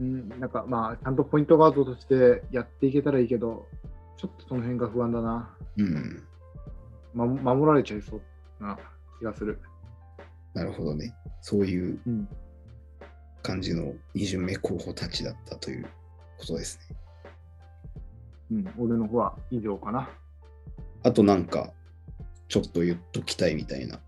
[0.01, 3.67] うん、なんかまあ、ちゃんとポイントガードとしてやっていけたらいいけど、
[4.17, 5.51] ちょっとその辺が不安だな。
[5.77, 6.23] うん、
[7.15, 8.79] ま、守られちゃいそうな
[9.19, 9.59] 気がする。
[10.55, 11.15] なるほどね。
[11.43, 12.29] そういううん。
[13.43, 15.87] 感じの2巡目候補たちだったという
[16.39, 16.97] ことですね。
[18.51, 20.09] うん、俺の方は以上かな。
[21.03, 21.73] あとなんか、
[22.49, 24.01] ちょっと言っときたいみたいな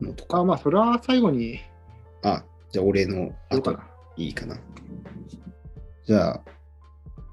[0.00, 0.38] のとか。
[0.38, 1.60] あ、まあ、それは最後に
[2.22, 3.78] あ、じゃあ俺の後。
[4.16, 4.56] いいかな。
[6.08, 6.42] じゃあ、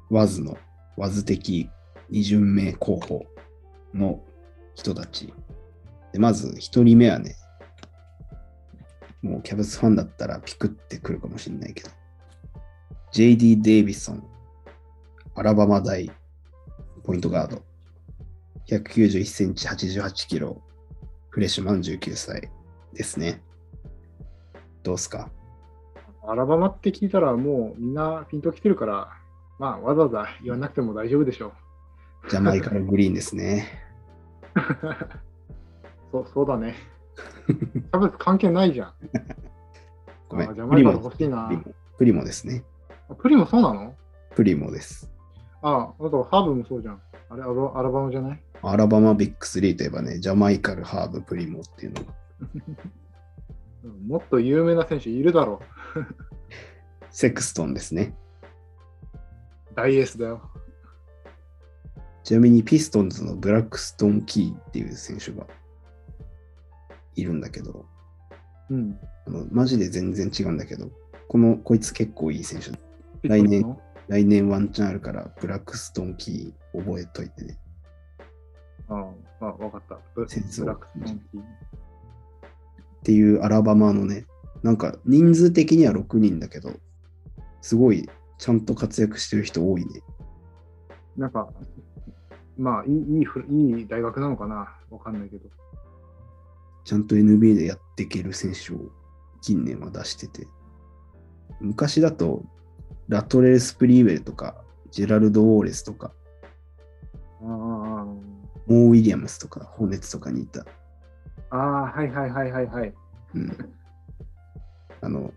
[0.09, 0.57] ワズの、
[0.97, 1.69] ワズ的
[2.11, 3.25] 2巡目候補
[3.93, 4.21] の
[4.73, 5.33] 人たち。
[6.11, 7.38] でまず1人目はね、
[9.21, 11.89] もうキャブスファンだったらピクってくるかもしれないけど、
[13.13, 14.27] JD・ デイビソン、
[15.35, 16.11] アラバマ大、
[17.05, 17.63] ポイントガード、
[18.67, 20.61] 191センチ、88キロ、
[21.29, 22.51] フレッシュマン19歳
[22.91, 23.41] ですね。
[24.83, 25.31] どうすか？
[26.27, 29.09] アラバマって聞いたらもうみんなピンときてるから、
[29.59, 31.53] まあ、わざわざ言わなくても大丈夫でしょ
[32.25, 32.29] う。
[32.29, 33.67] ジャマイカのグリーンですね。
[36.11, 36.75] そうそうだね。
[37.45, 38.93] キャブス関係ないじゃん。
[40.29, 40.49] ごめん。
[40.49, 41.57] あジャマイカ欲しいなリ。
[41.57, 41.63] モ
[41.97, 42.63] プリモですね。
[43.09, 43.95] あプリもそうなの？
[44.35, 45.11] プリモです。
[45.61, 47.01] ああ、あとハーブもそうじゃん。
[47.29, 48.43] あれ、アラアラバマじゃない？
[48.61, 52.13] アラバマビッグ3といえばね、ジャマイカル、ハーブ、プリモっていうのが。
[53.85, 55.61] うんもっと有名な選手いるだろ
[57.11, 58.15] セクストンですね。
[59.13, 59.75] う。
[59.75, 60.41] 大エースだよ。
[62.23, 65.45] ちなみにピストンズのブラックストン・キーっていう選手が
[67.15, 67.85] いるんだけど、
[68.71, 68.99] うん。
[69.27, 70.89] あのマジで全然違うんだけど、
[71.27, 72.71] このこいつ結構いい選手。
[73.27, 73.79] 来年の？
[74.07, 77.59] 来年ワンチャンあるから、ブラックストン・キー覚えといてね。
[78.89, 79.07] あ
[79.41, 79.99] あ、あわかった。
[80.15, 80.75] ブラックストン
[81.31, 81.41] キー
[83.05, 84.25] っていうアラバマのね、
[84.63, 86.71] なんか人数的には6人だけど、
[87.61, 90.01] すごいちゃんと活躍してる人多いね。
[91.15, 91.47] なんか、
[92.57, 94.75] まあいいいい大学なのかな？
[94.89, 95.47] わかんないけど。
[96.83, 98.89] ちゃんと NBA でやっていける選手を
[99.39, 100.47] 近年は出してて。
[101.61, 102.43] 昔だと、
[103.07, 106.11] ラトレル・スプリーウェルとか、ジェラルド・ウォーレスとか、
[107.41, 110.65] あモー・ウィリアムスとか、ホーネッツとかにいた。
[111.55, 112.93] あ、ああ、はいはいはいはいはい。
[113.35, 113.75] うん。
[115.01, 115.33] あの、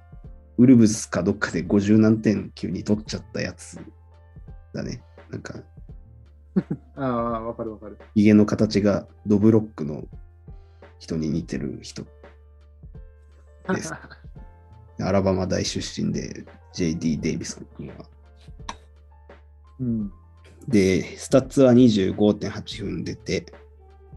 [0.56, 3.78] ウルブズかどっかで50何点急に取っちゃったやつ
[4.74, 5.02] だね。
[5.30, 5.54] なんか、
[6.96, 7.98] ああ、わかるわかる。
[8.14, 10.04] 顔の形がどぶろっくの
[10.98, 12.04] 人に似てる人。
[13.68, 13.92] です
[15.00, 18.06] アラバマ大出身で JD・ デイビソン君は。
[19.78, 20.12] うん。
[20.66, 23.52] で、スタッツは25.8分出て、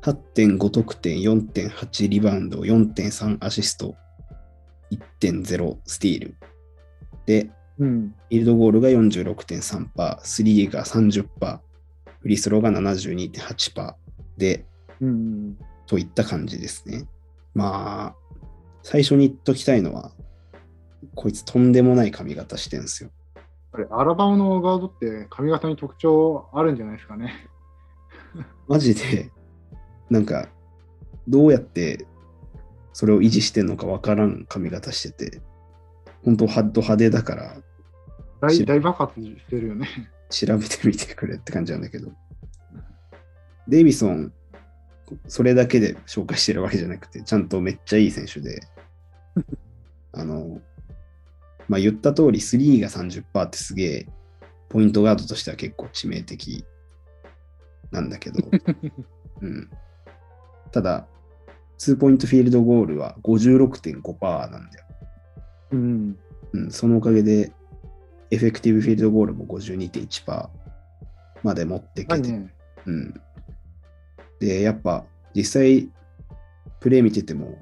[0.01, 3.95] 8.5得点、4.8リバウンド、4.3アシスト、
[4.91, 6.35] 1.0スティール。
[7.25, 8.09] で、うん。
[8.09, 11.59] フィールドゴールが46.3%、スリーが30%、
[12.19, 13.95] フリースローが72.8%
[14.37, 14.65] で、
[15.01, 15.57] うん。
[15.85, 17.07] といった感じですね。
[17.53, 18.15] まあ、
[18.83, 20.11] 最初に言っときたいのは、
[21.15, 23.11] こいつとんでもない髪型してんすよ。
[23.73, 27.47] あれ、アラバマのガードって髪型に特徴あるんじゃないですかね。
[28.67, 29.31] マジで、
[30.11, 30.47] なんか、
[31.27, 32.05] どうやって
[32.93, 35.41] それを維持してんのかわからん髪型してて、
[36.23, 37.35] 本当ハッド派手だか
[38.41, 39.87] らし大大爆発してるよね。
[40.29, 42.11] 調べてみてくれって感じなんだけど、
[43.67, 44.33] デイビソン、
[45.27, 48.61] それだけで紹介してるわけじゃなくて、ちゃんとめっちゃいい選手で、
[50.11, 50.61] あの、
[51.67, 54.07] まあ言った通り、3が30%ってすげえ、
[54.69, 56.65] ポイントガードとしては結構致命的
[57.91, 58.39] なんだけど、
[59.41, 59.69] うん。
[60.71, 61.07] ただ、
[61.79, 64.85] 2ポイントフィールドゴールは56.5%なんだよ。
[65.71, 66.17] うん。
[66.53, 67.51] うん、そのおかげで
[68.29, 70.49] エフェクティブフィールドゴールも52.1%
[71.43, 72.53] まで持ってきて、ね、
[72.85, 73.21] うん。
[74.39, 75.05] で、やっぱ
[75.35, 75.89] 実際
[76.79, 77.57] プレイ見てても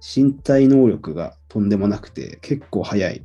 [0.00, 3.24] 身体能力がとんでもなくて結構速い。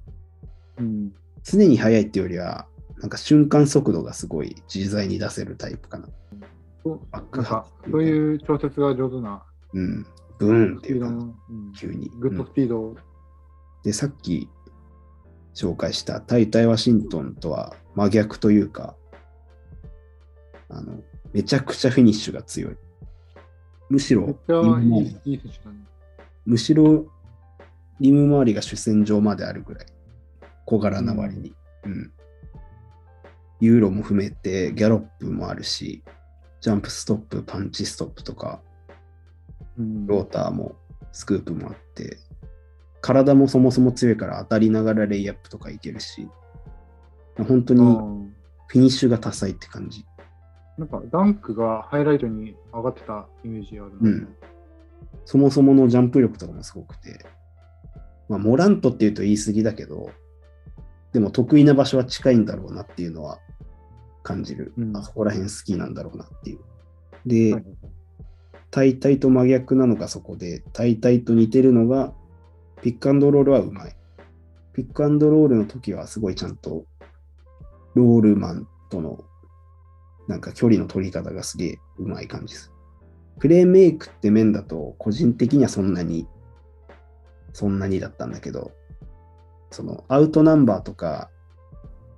[0.77, 1.13] うん。
[1.43, 2.67] 常に速いっていうよりは、
[2.97, 6.07] なんか瞬間速度がすごい自在に出せるタイプかな。
[6.83, 6.99] そ
[7.91, 9.43] ういう調節が上手な
[9.73, 10.05] うん。
[10.37, 11.09] ブーンっスていうか
[11.79, 12.09] 急に。
[12.19, 12.95] グッドスピードを、
[13.83, 14.49] で、さっき
[15.53, 18.95] 紹介した対対ワシントンとは真逆というか、
[20.69, 21.01] あの、
[21.33, 22.75] めちゃくちゃフィニッシュが強い。
[23.89, 24.35] むしろ。
[26.45, 27.05] むしろ、
[27.99, 29.85] リム周りが主戦場まであるぐらい、
[30.65, 31.53] 小柄な割に。
[31.85, 32.11] うん。
[33.59, 36.03] ユーロも含めて、ギャロップもあるし、
[36.63, 38.61] ジャンプストップ、パンチストップとか、
[39.77, 40.07] うん。
[40.07, 40.77] フローターも
[41.11, 42.19] スクープもあって、
[43.01, 46.25] 体もそもそも強いから当たりながらレイアップとかいけるし、
[47.35, 48.33] 本当にうん
[48.67, 50.05] フィニッシュが多彩って感じ。
[50.77, 53.97] なんかダンクがハイライトに上がってたイメージあるな。
[54.01, 54.35] うん。
[55.25, 57.25] そもそものジャンプ力とかもすごくて、
[58.29, 60.11] まあ、モラントっていうと言い過ぎだけど、
[61.11, 63.39] でも得意な場所は近いんだろうなっていうのは
[64.23, 64.73] 感じる。
[64.77, 66.59] うんあそこら辺好きなんだろうなっていう。
[67.25, 67.63] で、はい
[68.71, 72.11] 大体と真逆なのがそこで、大体と似てるのが、
[72.81, 73.95] ピックアンドロールはうまい。
[74.73, 76.83] ピックアンドロールの時はすごいちゃんと、
[77.93, 79.23] ロールマンとの
[80.27, 82.71] なんか距離の取り方がすげえうまい感じです。
[83.39, 86.27] プレイメイクって面だと、個人的にはそんなに、
[87.51, 88.71] そんなにだったんだけど、
[89.69, 91.29] そのアウトナンバーとか、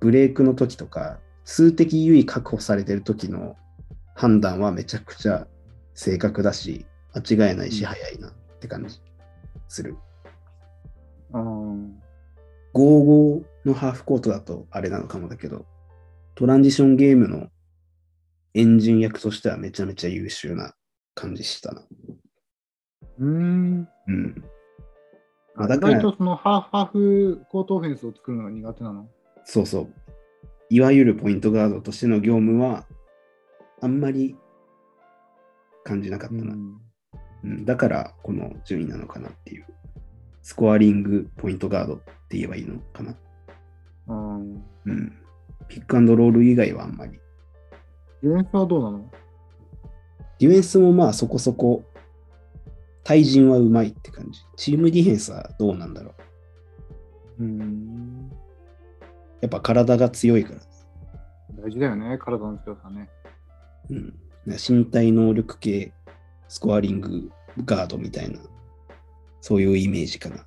[0.00, 3.56] ブレイクの時とか、数的優位確保されてる時の
[4.14, 5.46] 判断はめちゃくちゃ
[5.94, 9.00] 正確だし、間違いないし、うん早いなって感じ
[9.68, 9.96] する。
[11.32, 12.02] うん
[12.74, 15.64] 55のハーフコートだとあれなのかもだけど、
[16.34, 17.46] トランジションゲームの
[18.54, 20.74] エンジン役としてはめちゃめちゃ優秀な
[21.14, 21.86] 感じしたな。
[23.20, 23.88] うん。
[24.08, 24.44] うん。
[25.54, 29.08] まあだから意外とそのハーフハーフコートオフェンスを作るのが苦手なの？
[29.44, 29.88] そうそう。
[30.68, 32.86] いわゆるポイントガードとしての業務は、
[33.80, 34.36] あんまり
[35.84, 36.54] 感じなかったな。
[36.54, 36.80] ん。
[37.44, 39.66] うん、だから、この順位なのかなっていう。
[40.42, 41.98] スコアリングポイントガードっ
[42.28, 43.16] て言えばいいのかな。
[44.08, 44.64] うん。
[44.86, 45.12] うん。
[45.68, 47.18] ピックアンドロール以外はあんまり。
[48.22, 49.10] ディフェンスはどうなの？
[50.38, 51.84] ディフェンスもまあそこそこ、
[53.02, 54.40] 対人はうまいって感じ。
[54.56, 56.14] チームディフェンスはどうなんだろ
[57.38, 57.44] う。
[57.44, 58.15] うん。
[59.40, 60.60] やっぱ体が強いから。
[61.62, 63.08] 大事だよね、体の強さね。
[63.90, 64.14] うん。
[64.46, 65.92] 身体能力系
[66.48, 67.30] スコアリング
[67.64, 68.38] ガードみたいな、
[69.40, 70.46] そういうイメージかな。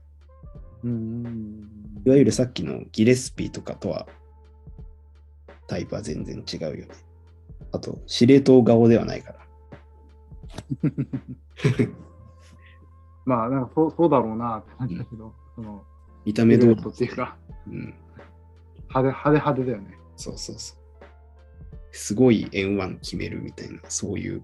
[0.84, 1.70] うん。
[2.06, 4.08] いわゆるさっきのギレスピーとかとは
[5.68, 6.88] タイプは全然違うよね。
[7.72, 9.40] あと、司令塔顔ではないから。
[13.26, 15.84] まあ、なんかそうそうだろうなって感じだけど、その、
[16.26, 17.94] 見た目どうっていうか、うん。
[18.90, 19.98] 派手派手派手だよね。
[20.16, 20.80] そうそうそう。
[21.92, 24.42] すごい N1 決めるみたいな、そういう。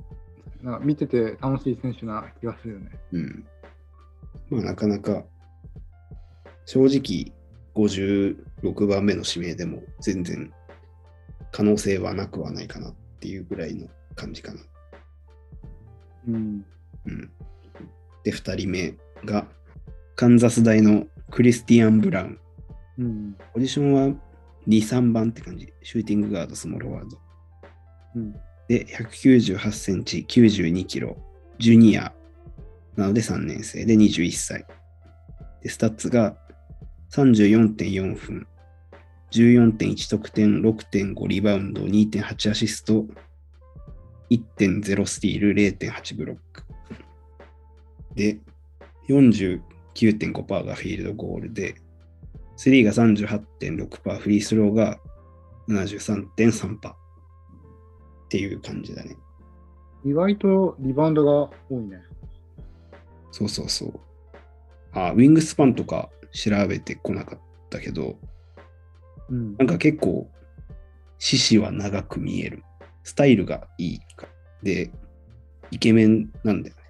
[0.61, 2.91] なんか見てて楽しい選手な気がするよね。
[3.11, 3.45] うん。
[4.49, 5.23] まあ、なかなか、
[6.65, 7.33] 正直、
[7.75, 10.51] 56番目の指名でも全然
[11.51, 14.61] 可能性はなくはないかなっていうぐらいの感じかな。
[16.27, 16.65] うん。
[17.05, 17.31] うん。
[18.23, 19.47] で、2人目が、
[20.15, 22.39] カンザス大のクリスティアン・ブラウン。
[22.97, 23.37] うん。
[23.53, 24.15] ポジションは
[24.67, 25.71] 2、3番って感じ。
[25.83, 27.19] シューティングガード、スモールフォワード。
[28.15, 28.33] うん。
[28.67, 31.17] で、198センチ、92キロ、
[31.59, 32.13] ジュニア
[32.95, 34.65] なので3年生で21歳。
[35.61, 36.37] で、スタッツが
[37.11, 38.47] 34.4分、
[39.31, 43.05] 14.1得点、6.5リバウンド、2.8アシスト、
[44.29, 46.63] 1.0スティール、0.8ブロック。
[48.15, 48.39] で、
[49.09, 51.75] 49.5%がフィールドゴールで、
[52.57, 54.99] 3が38.6%、フリースローが
[55.67, 56.95] 73.3%っ
[58.29, 59.17] ていう感じだね。
[60.05, 62.01] 意外とリバウンドが多いね。
[63.31, 63.99] そうそうそう。
[64.93, 67.39] あ、ウィングスパンとか調べてこなかっ
[67.69, 68.17] たけど、
[69.29, 70.29] うんなんか結構、
[71.17, 72.63] 獅子は長く見える。
[73.03, 74.27] スタイルがいいか。
[74.63, 74.91] で、
[75.71, 76.81] イケメンなんだよね。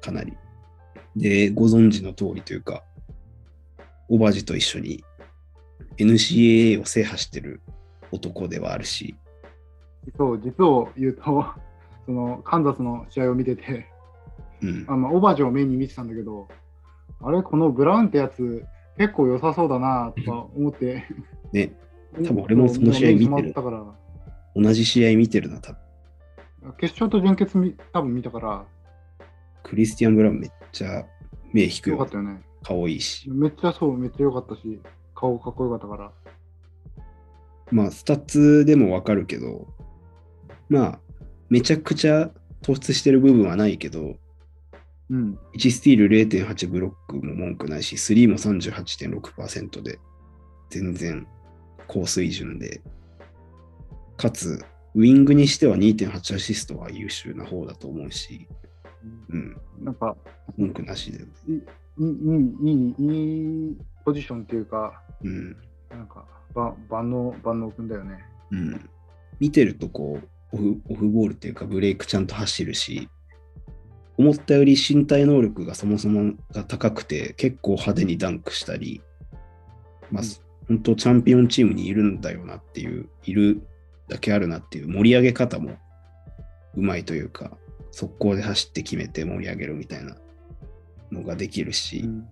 [0.00, 0.32] かなり。
[1.14, 2.82] で、ご存知の通りというか、
[4.08, 5.04] オバジと一緒に
[5.98, 7.60] NCAA を制覇してる
[8.12, 9.16] 男ではあるし、
[10.16, 11.46] そう、実を言うと、
[12.06, 13.86] そのカンザスの試合を見てて、
[14.62, 14.84] うん。
[14.88, 16.48] あまあ、オバージをメインに見てたんだけど、
[17.20, 18.64] あれ、このブラウンってやつ、
[18.96, 21.04] 結構良さそうだなとか思って
[21.52, 21.72] ね、
[22.14, 23.84] 多分俺もその試合見てるたから
[24.54, 26.72] 同じ試合見てるな、多分。
[26.78, 28.64] 決勝と準決み多分見たから、
[29.62, 31.04] クリスティアン・ブラウンめっちゃ
[31.52, 32.10] 目引くよよかっ。
[32.10, 32.40] たよね。
[32.66, 33.30] 顔いいし。
[33.30, 34.80] めっちゃそう、めっちゃ良かったし、
[35.14, 36.12] 顔かっこよかったから。
[37.70, 39.68] まあ、スタッツでもわかるけど、
[40.68, 41.00] まあ、
[41.48, 42.30] めちゃくちゃ
[42.62, 44.16] 突出してる部分はないけど、
[45.10, 45.38] うん。
[45.56, 50.00] 1スティール0.8ブロックも文句ないし、3も38.6%で、
[50.70, 51.24] 全然
[51.86, 52.82] 高水準で、
[54.16, 54.60] かつ、
[54.96, 58.48] ウィングにしては2.8アシストは優秀な方だと思うし、
[59.28, 60.16] うん、なんか、
[60.56, 61.20] 文句なしで、
[61.98, 65.56] いい、いい、いい、いいポジションっていうか、うん、
[65.90, 66.24] なんか、
[66.88, 68.24] 万能、万能くんだよね。
[68.50, 68.90] うん。
[69.40, 73.08] 見てるとこう、オフオフボールっていうかブレイクちゃんと走るし、
[74.16, 79.02] 思ったより身体能力がそもそもが高くて、結構派手にダンクしたり、
[80.10, 83.62] まあ、うん本当チャンピオンチームにいるんだよなっていう、いる
[84.08, 85.76] だけあるなっていう盛り上げ方も
[86.74, 87.56] うまいというか、
[87.92, 90.16] 速攻で走って決めて盛り上げるみたいな
[91.12, 92.28] のができるし、うん。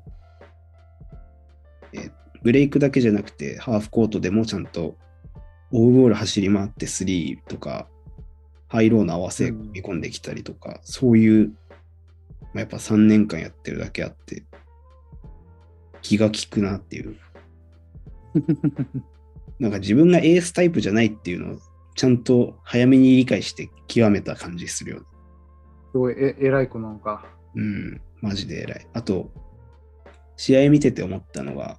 [2.42, 4.96] ブレイクだけじゃなくて、ハーフコートでもちゃんと
[5.72, 7.88] オフボール走り回ってスリーとか、
[8.68, 11.54] ハイローの合わせうん見込んできたりとか、そういう、
[12.52, 14.44] まあ、やっぱ3年間やってるだけあって、
[16.02, 17.16] 気が利くなっていう。
[19.58, 21.58] なんか自分がエースタイプじゃないっていうのを
[21.94, 25.06] ちゃんと早めに理解して極めた感じするよね。
[25.92, 27.24] すごいえ偉い子なのか。
[27.54, 28.86] うん、マジで偉い。
[28.94, 29.30] あと、
[30.36, 31.78] 試合見てて思ったのが、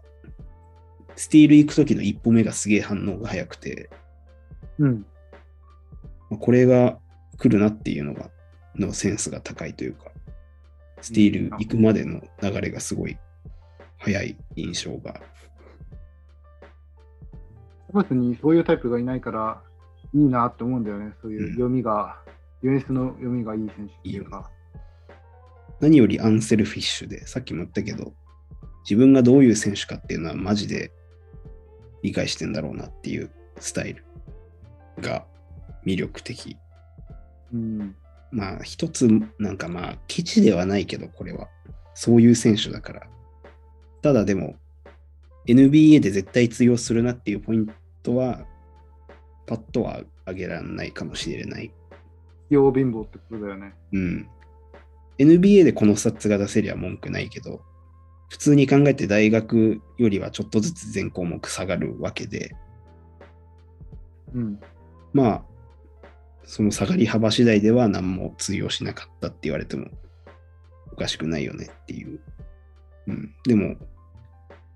[1.16, 3.90] スティール行く時の一歩目がすげえ反応が早くて、
[4.78, 5.06] うん。
[6.30, 7.00] まあこれが
[7.40, 8.30] 来るなっていうのが、
[8.76, 10.12] のセンスが高いというか、
[11.02, 13.18] スティール行くまでの流れがすごい
[13.98, 15.26] 早い印象がある。
[17.92, 19.64] カブスにそういうタイプがいないから、
[20.14, 21.12] いいなって思うんだよね。
[21.24, 22.20] そういう読みが、
[22.62, 24.52] ディフェンスの読みがいい選手っていうか。
[25.80, 28.14] 何よりアンセルフィッシュで、さっきも言ったけど、
[28.84, 30.92] 自分がどういう選手かっていうのはマジで
[32.04, 34.06] 理解してんだろうなっていうスタイル
[35.02, 35.26] が
[35.86, 36.58] 魅力的。
[37.52, 37.96] うん。
[38.32, 39.08] まあ一つ
[39.40, 41.48] なんかまあケチではないけどこれは
[41.94, 43.08] そういう選手だから。
[44.02, 44.56] ただでも
[45.48, 47.68] NBA で絶対通用するなっていうポイン
[48.04, 48.46] トは
[49.48, 51.72] パッとは上げられないかもしれない。
[52.52, 53.74] 器用貧乏ってことだよね。
[53.94, 54.28] うん。
[55.18, 57.62] NBA でこのスタッツが出せりゃ文句ないけど
[58.30, 62.56] 普通に考えて大学よりはちょっとずつ全項目下がるわけで
[64.34, 64.60] うん。
[65.14, 65.44] まあ
[66.46, 69.88] その下がり幅次第では何も通用しなかったって言われても
[70.94, 72.20] おかしくないよねっていう。
[73.08, 73.36] うん。
[73.46, 73.76] でも、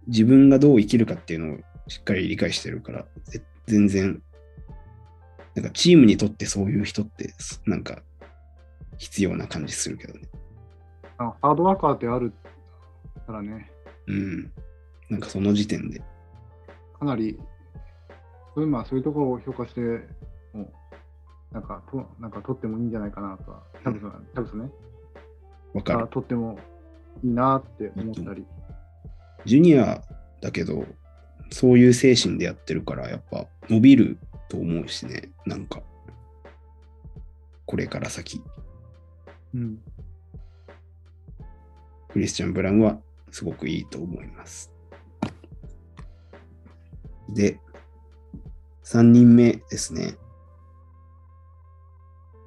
[0.08, 4.22] 自分がどう生きるかっていうのをしっかり理解してるから、ぜ全然、
[5.56, 7.34] なんかチームにとってそういう人って、
[7.66, 8.02] なんか
[9.00, 10.28] 必要な感じするけどね。
[11.18, 12.32] あハードワーカーってある
[13.26, 13.72] からね、
[14.08, 14.52] うん。
[15.10, 16.02] なんかその時点で。
[16.98, 17.40] かなり、
[18.54, 19.82] そういうまあそういうところを評価して、
[20.54, 20.70] もう
[21.52, 24.70] なんかと、なんか取ってもいいんじゃないかなとは、キャブスはキャブスね、
[25.74, 26.08] あわかる。
[26.10, 26.60] 取っても
[27.24, 28.46] いいなって思ったり。
[29.46, 30.04] ジュニア
[30.42, 30.86] だけど、
[31.52, 34.18] そういう精神でやってるから、やっぱ伸びる
[34.50, 35.82] と思うしね、なんか、
[37.66, 38.42] これから先、
[39.54, 39.82] うん。
[42.10, 43.00] クリスチャン・ブラウンは
[43.32, 44.72] すごくいいと思います。
[47.30, 47.60] で、
[48.84, 50.16] 3人目ですね。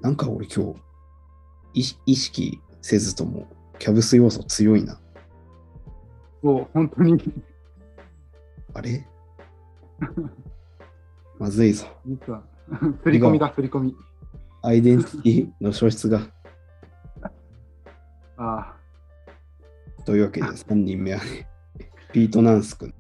[0.01, 0.81] なんか俺今日、
[1.75, 3.47] 意識意識せずとも、
[3.79, 5.01] キャブス要素強いな。
[6.43, 7.23] そう、本当に、
[8.75, 9.07] あれ？
[11.39, 11.87] まずいぞ。
[12.05, 12.43] 実は、
[13.05, 13.97] 振り込みだ、振り込み。
[14.63, 16.29] アイデンティティの消失が。
[18.43, 18.75] あ
[20.05, 21.49] というわけで、3人目はね、
[22.13, 22.93] ピート・ナンス君、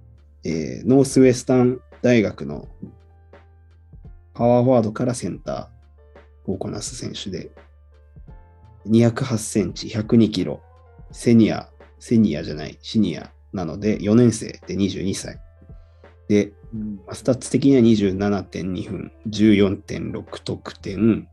[0.44, 2.68] えーノースウェスタン大学の
[4.34, 7.50] パワーフォワードからセンターをこなす選手で、
[8.86, 10.60] 208センチ、102キロ、
[11.10, 11.68] セニア、
[11.98, 15.40] セニアじゃない、シニアなので、4年生で22歳。
[16.28, 16.52] で、
[17.12, 21.28] スタッツ的には27.2分、14.6得点、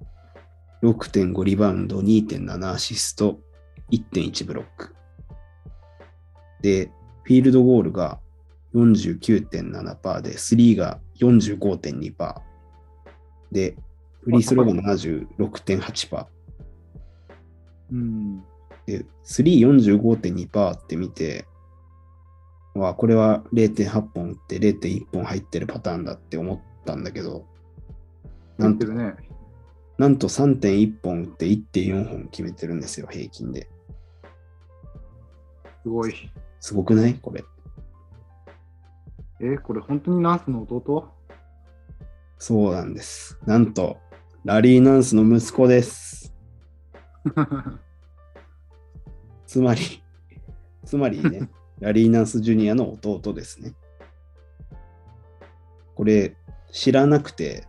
[0.83, 3.39] 6.5リバウンド、2.7アシスト、
[3.91, 4.95] 1.1ブロック。
[6.61, 6.91] で、
[7.23, 8.19] フィールドゴールが
[8.73, 12.35] 49.7%で、スリーが45.2%。
[13.51, 13.75] で、
[14.21, 16.25] フリースローが76.8%。
[17.91, 18.43] うん。
[18.85, 21.45] で、345.2%って見て、
[22.75, 27.45] わこれは0.8本打って0.1本入ってるパターンだって思ったんだけど、
[28.57, 29.15] なんとね。
[29.97, 33.67] なんと3.1本打って1.4本決めてるんですよ、平均で。
[35.83, 36.13] すごい。
[36.59, 37.15] すごくない？
[37.15, 37.43] これ。
[39.41, 41.09] えこれ本当にナンスの弟？
[42.37, 43.37] そうなんです。
[43.45, 43.97] なんと、
[44.45, 46.33] ラリー・ナンスの息子です。
[49.45, 49.81] つまり、
[50.85, 51.49] つまりね、
[51.79, 53.73] ラリー・ナンス・ジュニアの弟ですね。
[55.95, 56.35] これ、
[56.71, 57.67] 知らなくて、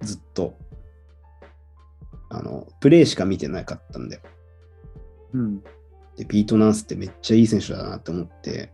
[0.00, 0.56] ずっと、
[2.30, 4.22] あの、プレイしか見てなかったんだよ。
[5.34, 5.64] うん。
[6.16, 8.72] で、ピート・ナンスってめっちゃいい選手だなって思って、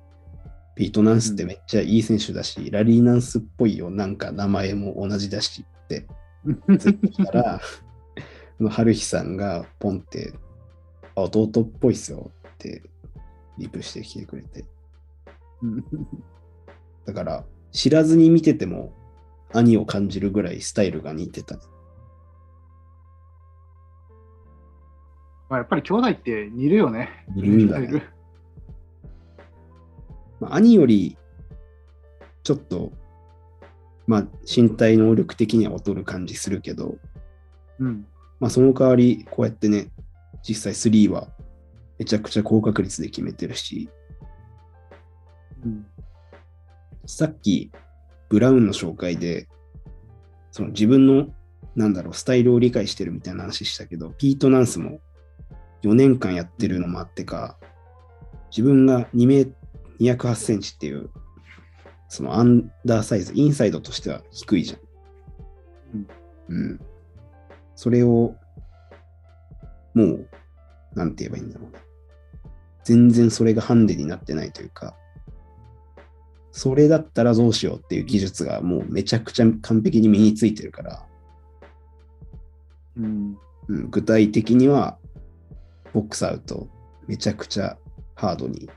[0.74, 6.06] ピート・ナンスってめっちゃいい選手だし、ラリー・ナンスっぽいよ、なんか名前も同じだしって、
[6.78, 7.60] ツイートしたら、
[8.70, 10.32] 春日さんがポンって、
[11.14, 12.82] あ弟っぽいっすよって
[13.58, 14.64] リプしてきてくれて。
[15.62, 15.84] う ん
[17.04, 18.92] だから、知らずに見てても
[19.52, 21.58] 兄を感じるぐらいスタイルが似てた。
[25.52, 27.26] まあやっぱり兄弟って似るよね。
[27.36, 28.02] 似るんだね。
[30.40, 31.18] まあ、兄より
[32.42, 32.90] ちょっと、
[34.06, 36.96] まあ、身体能力的には劣る感じするけど、
[37.78, 38.06] うん。
[38.40, 39.90] まあ、その代わり、こうやってね、
[40.42, 41.28] 実際3は
[41.98, 43.90] めちゃくちゃ高確率で決めてるし、
[45.66, 45.86] うん。
[47.04, 47.70] さっき、
[48.30, 49.48] ブラウンの紹介で、
[50.50, 51.26] その自分の、
[51.76, 54.98] なんだろう、スタイルを理解してるみたいな話したけど、ピート・ナンスも
[55.82, 57.56] 4年間やってるのもあってか、
[58.50, 59.46] 自分が2メ
[60.00, 61.10] 208センチっていう、
[62.08, 66.06] そのアンダーサイズ、インサイドとしては低いじゃん。
[66.48, 66.80] うん。
[67.74, 68.34] それを、
[69.94, 70.28] もう、
[70.94, 71.78] なんて言えばいいんだろうな。
[72.84, 74.96] 全然それがハンデになってないというか、
[76.50, 81.06] それだったらどうしようっていう技術がもうめちゃくちゃ完璧に身についてるから、
[82.96, 83.38] うん。
[83.68, 84.98] うん、具体的には
[85.92, 86.68] ボックスアウト
[87.06, 87.76] めちゃくちゃ
[88.14, 88.68] ハードに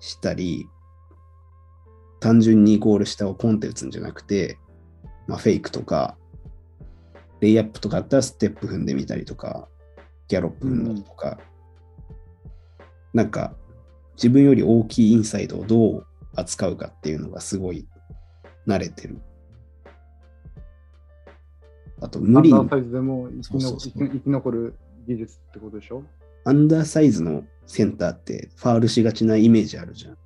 [0.00, 0.68] したり、
[2.20, 4.58] 単純にゴール下をポンって打つんじゃなくて、
[5.26, 6.16] まあ、フェイクとか、
[7.40, 9.68] レイアップとかあったらステップ踏んでみたりとか、
[10.28, 11.38] ギャロップ踏んだりとか、
[13.12, 13.54] なんか
[14.14, 17.86] 自分より大きいインサイドをどう扱うかっていうのがすごい
[18.66, 19.20] 慣れてる。
[22.00, 22.68] あと、ア無理に
[24.08, 24.74] 生き残る
[25.06, 26.04] 技術ってことでしょ？
[26.44, 30.18] アンダーサイズのセンターってファールしがちなイメージあるじゃん。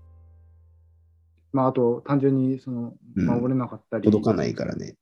[1.53, 4.05] まああと単純にそのうん守れなかったり。
[4.05, 4.95] 届かないからね。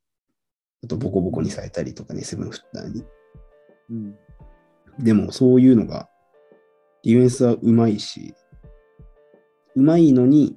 [0.83, 3.05] あとボコボコにされたりとかね、セブンフッターに。
[3.91, 4.17] うん。
[4.99, 6.09] でもそういうのが、
[7.03, 8.35] ディフェンスはうまいし、
[9.77, 10.57] うまいのに、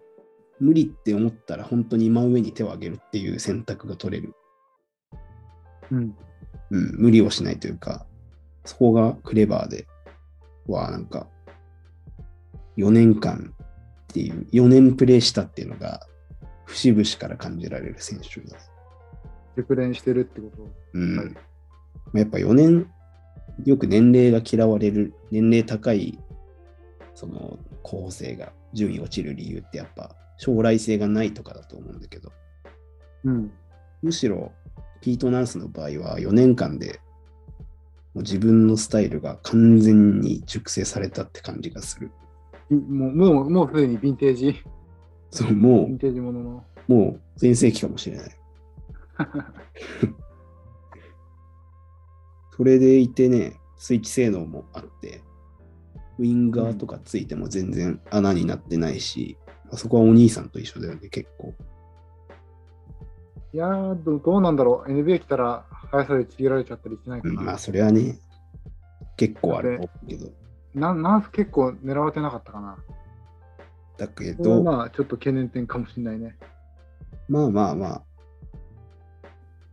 [0.59, 4.34] 無理って思ったら本当に真上に手を挙げるっていう選択が取れる。
[5.91, 6.15] うん。
[6.72, 8.07] うん、無理をしないというか、
[8.68, 9.88] そこがクレバーで、
[10.68, 11.28] はなんか、
[12.78, 13.53] 4年間
[14.03, 16.05] っていう、4年プレイしたっていうのが、
[16.65, 18.72] 節々から感じられる選手です。
[19.55, 20.70] 熟練してるってこと？
[20.93, 21.38] うん。
[22.13, 22.91] やっぱ4年、
[23.63, 26.20] よく年齢が嫌われる、年齢高い、
[27.15, 32.34] その候補生が順位落ちる理由ってやっぱ将来性がないとかだと思うんだけど、
[33.24, 33.51] うん。
[34.01, 34.51] むしろ
[34.99, 36.99] ピート・ナンスの場合は4年間で
[38.18, 42.11] 自分のスタイルが完全に熟成されたって感じがする。
[42.70, 44.63] いもう、もう、もうすでにヴィンテージ、
[45.32, 46.63] そう、もヴィンテージものの。
[46.88, 48.30] う、もう全盛期かもしれない。
[52.55, 55.22] それでいてね、スイッチ性能もあって、
[56.18, 59.38] ウィンガーとかついても全然穴になってないし、
[59.72, 61.53] あそこはお兄さんと一緒だよね、結構。
[63.53, 64.91] いやーど、どうなんだろう。
[64.91, 67.41] NBA 来たら速さでちぎられちゃったりしないかな。
[67.41, 68.19] うんまあ、それはね、
[69.15, 70.29] 結構あるけど、
[70.73, 72.77] ななんす結構狙われてなかったかな。
[73.97, 76.37] だけど、まあ、ちょっと懸念点かもしれないね。
[77.27, 78.03] まあまあまあ、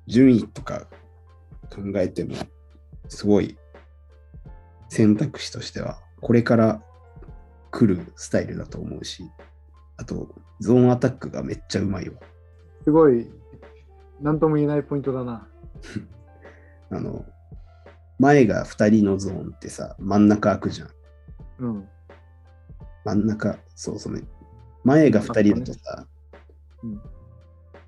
[0.07, 0.87] 順位とか
[1.71, 2.35] 考えても、
[3.09, 3.59] すごい
[4.89, 6.83] 選択肢としては、これから
[7.71, 9.31] 来るスタイルだと思うし、
[9.97, 12.15] あと、ゾーンアタックがめっちゃうまいわ。
[12.85, 13.31] すごい、
[14.21, 15.49] なんとも言えないポイントだな。
[16.91, 17.25] あの、
[18.19, 20.89] 前が2人のゾーンってさ、真ん中開くじゃん。
[21.59, 21.89] うん。
[23.05, 24.23] 真ん中、そうそうね。
[24.85, 26.07] 前が2人だとさ、
[26.83, 27.01] うん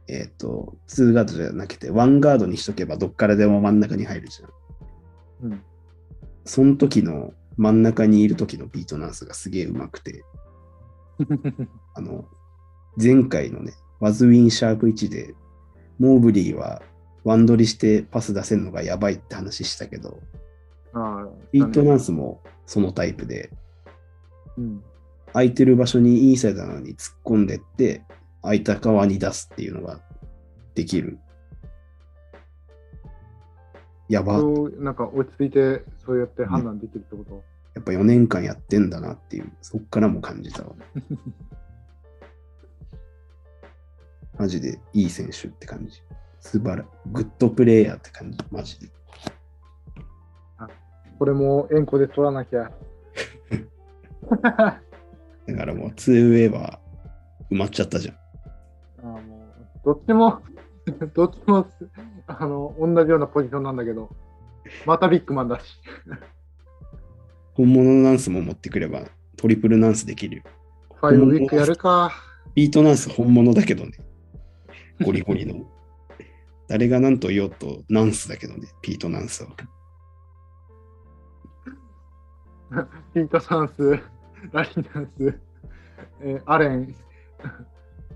[0.08, 4.46] えっ、と、2ガードじゃなくて、1ガードにしとけばどっからでも真ん中に入るじゃ
[5.46, 5.50] ん。
[5.50, 5.62] うん。
[6.44, 10.22] その時の真ん中にいる時のビートナンスがすげえうまくて、
[11.94, 12.24] あの、
[13.02, 15.34] 前回のね、ワズウィンシャープ1で、
[15.98, 16.82] モーブリーは
[17.24, 20.20] ワンドリしてパス出せるのがやばいって話したけど、
[20.92, 23.50] ああ、ピート・ナンスもそのタイプで、
[24.56, 24.82] うん。
[25.32, 28.02] 空いてる場所にインサイドなのに突っ込んでって、
[28.42, 30.00] 空いた側に出すっていうのが
[30.74, 31.18] できる。
[34.08, 34.40] やば。
[34.78, 37.42] なんか落ち着いて、そうやって判断できるってこと？
[37.74, 40.74] やっぱ4年間やってんだなっていう、そっからも感じたわ。
[44.38, 46.02] マジでいい選手って感じ。
[46.40, 48.88] 素晴らグッドプレイヤーって感じ、マジで。
[51.18, 52.70] これも円弧で取らなきゃ。
[54.30, 56.78] だからもう 2way は
[57.50, 58.14] 埋まっちゃったじゃん。
[58.14, 58.18] あ
[59.02, 60.42] あもうどっちも、
[61.14, 61.66] どっちも
[62.26, 64.10] あの同じようなポジションなんだけど、
[64.84, 65.80] またビッグマンだし。
[67.54, 69.04] 本物のナンスも持ってくれば
[69.36, 70.42] トリプルナンスできるよ。
[70.94, 72.12] ファイブビッグやるか。
[72.54, 73.92] ビートナンス本物だけどね。
[75.04, 75.66] ゴリゴリの。
[76.68, 79.50] 誰が何と言おうとナンスだけどね、ピートナンスは。
[83.14, 84.00] ピート・サンス、
[84.52, 85.40] ラリー・ナンス、
[86.20, 86.94] えーアレン、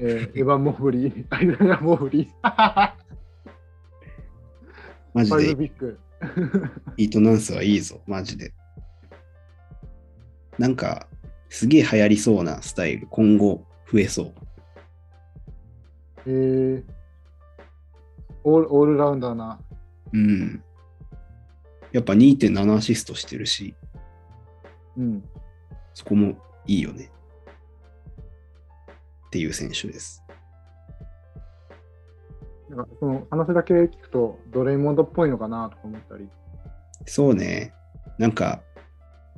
[0.01, 2.93] えーエヴァン・モーブリー、アイザヤ・モーブリー、
[5.15, 5.71] マジで。
[6.97, 8.53] ピートナンスはいいぞ、マジで。
[10.59, 11.09] なんか、
[11.49, 14.35] すげえ流行りそうなスタイル、今後増えそう。
[16.31, 17.01] えー
[18.45, 19.61] オールオールラウンダーな。
[20.13, 20.63] うん。
[21.93, 23.75] やっぱ2.7アシストしてるし、
[24.97, 25.25] うん。
[25.93, 27.11] そこもいいよね。
[29.27, 30.23] っていう選手です。
[32.71, 36.29] なんかその話だけ聞くと、ドレイモンドっぽいのかなとか思ったり。
[37.07, 37.75] そうね。
[38.19, 38.63] なんか、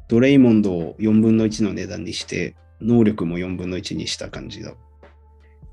[0.08, 4.74] ドレイモンドを4分の1の値段にして、能力も4分の1にした感じだ。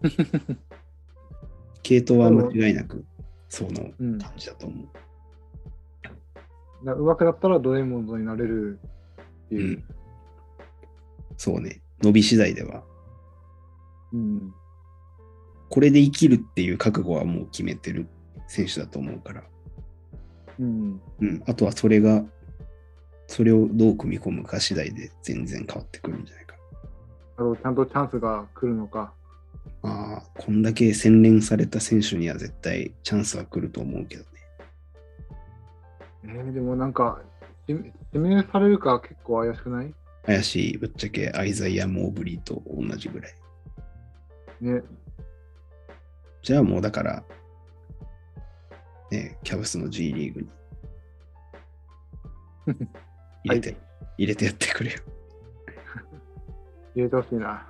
[1.84, 3.06] 系統は間違いなく、
[3.50, 4.20] そのうん。
[4.20, 4.88] 感じだと思う。
[6.92, 8.80] うまくなったらドレイモンドになれる
[9.46, 9.78] っていう。
[9.78, 10.00] うん
[11.40, 11.82] そうね。
[12.04, 12.84] 伸び次第では。
[14.12, 14.54] うん。
[15.70, 18.08] これで生きるっていう覚悟はもう決めてる
[18.48, 19.44] 選手だと思うから。
[20.60, 21.02] うん。
[21.22, 21.44] うん。
[21.48, 22.26] あとはそれが、
[23.28, 26.56] それをどう組み込むか次第で全然変わってくるんじゃないか。
[27.38, 29.14] ちゃんとチャンスが来るのか。
[29.82, 34.30] ああ、こんだけ洗練された選手には絶対チャンスは来ると思うけどね。
[36.26, 37.22] えー、でもなんか、
[37.68, 39.93] 指指名されるか結構怪しくない？
[40.26, 43.34] 怪しい、ぶっちゃけアイザイア・モーブリーと同じぐらい。
[44.62, 44.82] ね。
[46.41, 47.24] じゃあもうだから、
[49.12, 50.49] ね、キャブスの G リーグに
[53.45, 53.78] 入れて、
[54.18, 54.97] 入れてやってくれよ。
[56.95, 57.66] 入れてほしいな。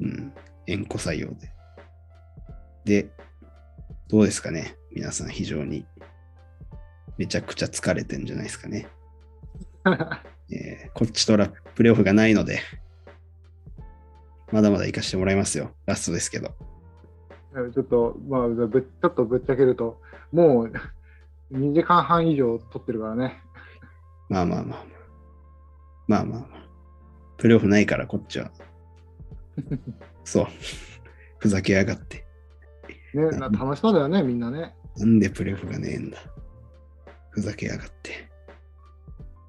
[0.00, 0.32] うん。
[0.66, 1.52] 縁故採用で。
[2.84, 3.10] で、
[4.08, 4.76] どうですかね？
[4.94, 5.84] 皆さん非常に
[7.18, 8.88] めちゃくちゃ疲れてんじゃないですかね。
[10.50, 12.60] えーこっちとらプレーオフがないので、
[14.52, 15.72] まだまだ行かしてもらいますよ。
[15.86, 16.54] ラストですけど。
[17.74, 20.00] ちょっと、まあ、ぶっちょっとぶっちゃけると、
[20.32, 20.72] もう
[21.52, 23.40] 2時間半以上撮ってるからね。
[24.28, 24.84] まあまあまあまあ。
[26.08, 26.68] まあまあまあ。
[27.38, 28.50] プレーオフないからこっちは。
[30.26, 30.46] そう。
[31.38, 32.26] ふざけやがって。
[33.14, 34.74] ね、な楽しそうだよね、みんなね。
[34.96, 36.18] なんでプレフがねえんだ？
[37.30, 38.28] ふざけやがって。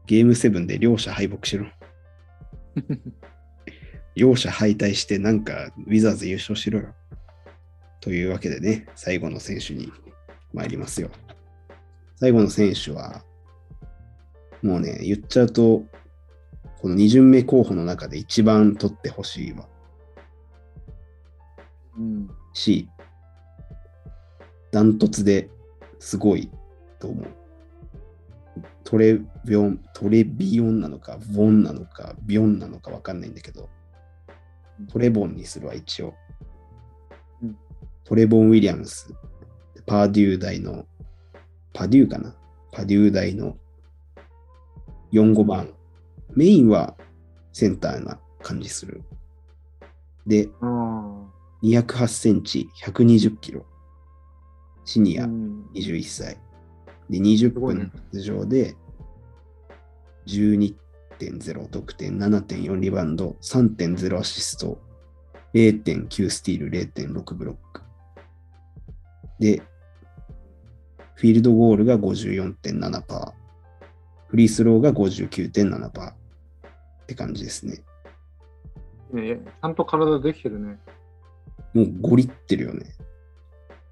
[0.06, 1.66] ゲーム7で両者敗北しろ。
[4.16, 6.96] 両者敗退してなんかウィザーズ優勝しろよ。
[8.00, 9.92] というわけでね、最後の選手に
[10.54, 11.10] 参りますよ。
[12.16, 13.24] 最後の選手は、
[14.62, 15.84] もうね、言っちゃうと、
[16.80, 19.68] この2巡目候補の中で一番取ってほしいわ。
[21.98, 22.30] うん。
[22.54, 22.90] し、
[24.72, 25.50] ダントツで
[26.00, 26.50] すごい
[27.00, 27.26] と思う。
[28.84, 33.70] トレビョン、トレビオンなのか、ボンなのか、ビョンなのかわかんないんだけど、
[34.90, 36.14] トレボンにするわ、一応。
[37.42, 37.58] うん
[38.04, 39.14] トレボン・ウィリアムス、
[39.86, 40.86] パーデュー大の、
[41.74, 42.34] パデューかな？
[42.72, 43.58] パデュー大の
[45.12, 45.74] 4、5番。
[46.34, 46.96] メインは
[47.52, 49.04] センターな感じする。
[50.26, 51.17] で、あ
[51.64, 53.66] 208センチ、120キロ。
[54.86, 55.24] シニあ。
[55.24, 55.66] アう、ん。
[55.74, 56.38] 21歳。
[57.10, 58.76] で、20すごいね分出場で、
[60.28, 64.80] 12.0得点、7.4リバウンド、3.0アシスト、
[65.54, 67.82] 0.9スティール、0.6ブロック。
[69.40, 69.62] で、
[71.16, 73.34] フィールドゴールが54.7%、
[74.28, 76.14] フリースローが59.7%っ
[77.08, 77.84] て感じですね。
[79.12, 80.78] ね、ちゃんと体できてるね。
[81.74, 82.96] もうゴリってるよね。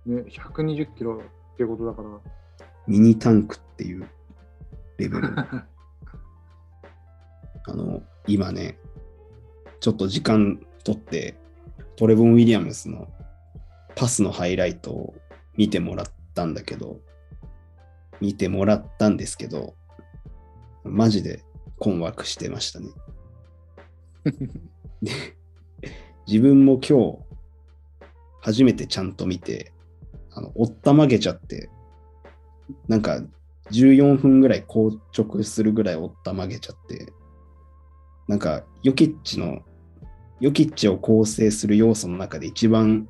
[0.05, 1.21] ね、120キロ
[1.53, 2.09] っていうことだから。
[2.88, 4.07] ミニタンクっていう
[4.97, 5.28] レベル。
[7.67, 8.78] あの、今ね、
[9.80, 11.36] ちょっと時間取って、
[11.95, 13.07] トレボン・ウィリアムスの
[13.95, 15.15] パスのハイライトを
[15.57, 16.99] 見てもらったんだけど、
[18.21, 19.76] 見てもらったんですけど、
[20.84, 21.43] マジで
[21.80, 22.89] 困惑してましたね。
[25.01, 25.11] で
[26.28, 27.24] 自分も今日、
[28.45, 29.73] 初めてちゃんと見て、
[30.31, 31.67] あの、おったまげちゃって、
[32.87, 33.19] なんか
[33.71, 37.11] 14分ぐらい硬直するぐらいおったまげちゃって、
[38.27, 39.63] なんかヨキッチの、
[40.39, 43.09] ヨキッチを構成する要素の中で一番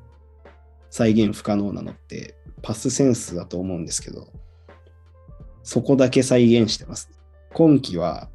[0.88, 4.32] 再現不可能なのってパスセンスだと思うんですけど、
[5.62, 7.10] そこだけ再現してます。
[7.52, 8.30] 今季は、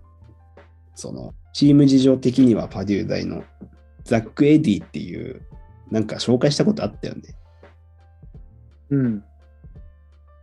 [0.94, 3.44] その、チーム事情的にはパデュー大の
[4.04, 5.42] ザック・エディっていう、
[5.92, 7.22] なんか紹介したことあったよね。
[8.90, 9.24] うん。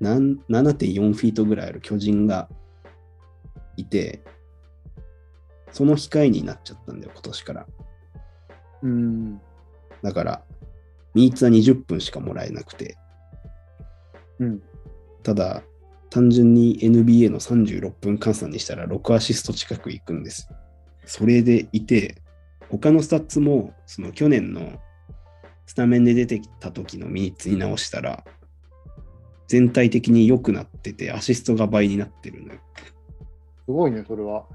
[0.01, 2.49] なん7.4フィートぐらいある巨人が
[3.77, 4.23] いて、
[5.73, 7.67] その控えになっちゃったんだよ、今年から。
[8.83, 9.41] うん。
[10.03, 10.43] だから、
[11.15, 12.97] ミーツは20分しかもらえなくて、
[14.39, 14.63] うん。
[15.23, 15.63] ただ、
[16.11, 20.49] 単純に NBA の36分換算にしたら6アシスト近くいくんです。
[21.05, 22.23] それでいて、
[22.71, 24.81] 他のスタッツも、その去年の
[25.69, 28.25] スタメンで出てきた時のミニッツに直したら、
[29.47, 32.61] 全体的に良くなってて、アシストが倍になってるのよ。
[33.67, 34.47] すごいね、それは。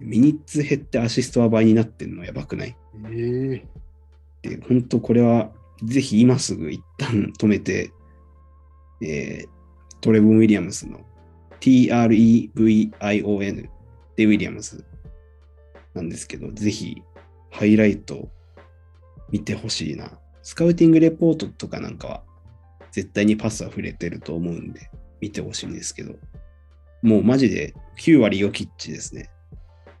[0.00, 2.76] ミニッツ減ってアシストは倍になってるのやばくない？
[3.10, 3.64] え
[4.44, 5.52] えで、本当これは、
[5.84, 7.92] ぜひ今すぐ一旦止めて、
[9.00, 9.48] えー
[10.00, 11.00] トレボン・ウィリアムスの
[11.60, 12.50] TREVION
[14.14, 14.84] でウィリアムス
[15.94, 17.02] なんですけど、ぜひ
[17.50, 18.28] ハイライト
[19.30, 20.18] 見てほしいな。
[20.48, 22.22] スカウティングレポートとかなんかは
[22.90, 24.90] 絶対にパスは触れてると思うんで
[25.20, 26.14] 見てほしいんですけど、
[27.02, 29.28] もうマジで9割ヨキッチですね。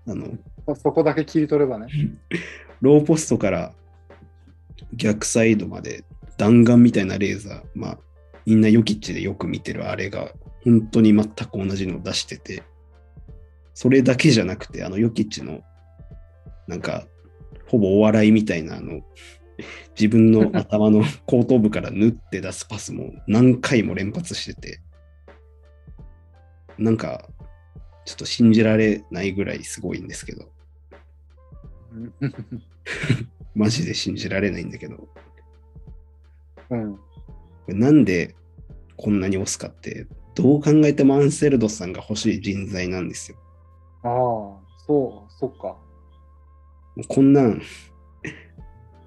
[0.06, 0.38] あの、
[0.74, 1.88] そこだけ切り取ればね。
[2.80, 3.74] ローポストから
[4.94, 6.04] 逆サイドまで
[6.38, 7.98] 弾丸みたいなレーザー、まあ、
[8.46, 10.32] みんなヨキッチでよく見てるあれが、
[10.64, 12.62] 本当に全く同じのを出してて、
[13.74, 15.60] それだけじゃなくて、あのヨキッチの、
[16.66, 17.06] なんか、
[17.66, 19.02] ほぼお笑いみたいな、あの、
[19.98, 24.80] 自分の 頭の後頭部から縫って出すパスも何回も連発してて、
[26.78, 27.28] なんか、
[28.04, 30.50] ちょっと信じられないぐらいすごいんですけど、
[33.54, 35.08] マジで信じられないんだけど、こ
[36.70, 36.98] うん。
[37.66, 38.34] れなんで
[38.96, 43.38] こんなに押すかって、どう考えてもアンセルドさんが欲しい人材なんですよ。
[44.04, 44.10] ああ、
[44.86, 45.76] そう、そっか。
[47.08, 47.60] こんなん、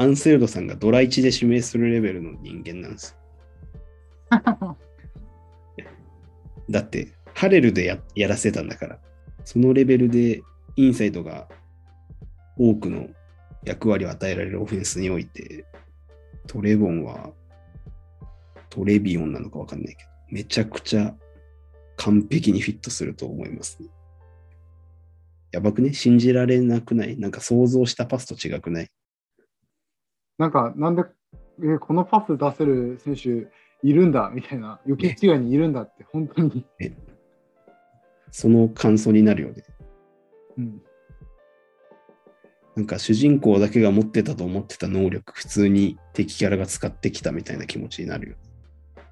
[0.01, 3.15] アンセルドさんがドラ1で指名するレベルの人間なんです
[4.31, 4.77] よ。
[6.71, 8.99] だって、ハレルでややらせたんだから、
[9.45, 10.41] そのレベルで
[10.75, 11.47] インサイドが
[12.57, 13.09] 多くの
[13.63, 15.65] 役割を与えられるオフェンスにおいて、
[16.47, 17.31] トレボンは
[18.71, 21.15] トレビオンなのかわかんないけど、めちゃくちゃ
[21.97, 23.89] 完璧にフィットすると思いますね。
[25.51, 25.93] やばくね？
[25.93, 27.19] 信じられなくない？
[27.19, 28.87] なんか想像したパスと違くない？
[30.41, 31.03] なんか、なんで、
[31.59, 33.47] えーこのパス出せる選手
[33.87, 36.65] いるんだみたいな、余計違いにいるんだって、本当に。
[38.31, 39.63] その感想になるよね。
[40.57, 40.81] うん。
[42.75, 48.35] なんか主人公だけが持ってたと思ってた能力、普通に敵キャラが使ってきたみたいな気持ちになるよ。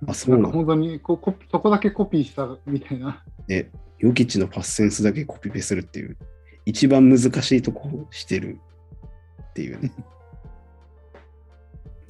[0.07, 0.49] あ、そうなの？
[0.49, 3.23] か本当にこコピそこだけコピーしたみたいな。
[3.45, 3.69] で、
[3.99, 6.17] ヨキッチのパスセンスだけコピペするっていう、
[6.65, 8.57] 一番難しいとこをしてる
[9.43, 9.91] っていうね。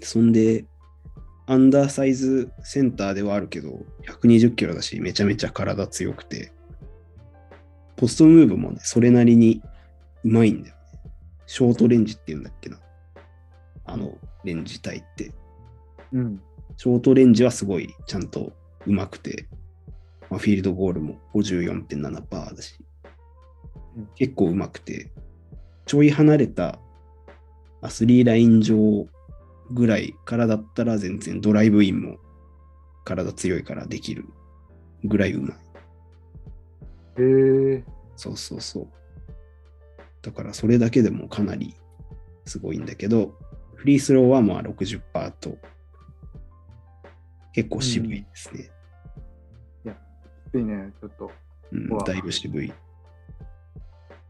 [0.05, 0.65] そんで、
[1.47, 6.51] アンダーサイズセンターではあるけど、120キロだし、めちゃめちゃ体強くて、
[7.95, 9.61] ポストムーブもね、それなりに
[10.23, 10.81] うまいんだよね。
[11.47, 12.79] ショートレンジっていうんだっけな。
[13.85, 15.31] あの、レンジ帯って。
[16.13, 16.41] うん。
[16.77, 18.53] ショートレンジはすごいちゃんと
[18.85, 19.47] うまくて、
[20.29, 22.75] まあ、フィールドゴールも54.7%だし
[23.97, 25.11] うん、結構うまくて、
[25.87, 26.79] ちょい離れた
[27.81, 29.07] アスリーライン上
[29.71, 32.17] ぐらいからだったら全然ドライブインも
[33.03, 34.25] 体強いからできる
[35.03, 35.51] ぐらいうまい。
[37.21, 37.83] へえ
[38.15, 38.87] そうそうそう。
[40.21, 41.75] だからそれだけでもかなり
[42.45, 43.33] すごいんだけど、
[43.75, 45.57] フリースローはまあ60%と
[47.53, 48.69] 結構渋いですね。
[50.49, 51.31] きついね、ちょっと。
[51.71, 52.73] うんだいぶ渋い。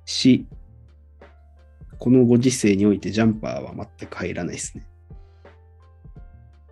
[0.06, 0.46] し、
[1.98, 4.86] このご時世においてジャンパーは全く入らないですね。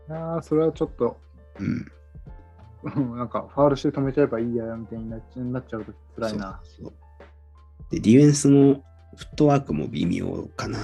[0.09, 1.17] ああ、それはちょっと、
[1.59, 1.91] うん。
[2.83, 5.21] うんなんかファールして止めちゃえばいいやみたいになっ
[5.67, 6.61] ちゃうと辛いな。
[6.63, 6.93] そうそう
[7.89, 8.83] で、ディフェンスの
[9.15, 10.79] フットワークも微妙かな。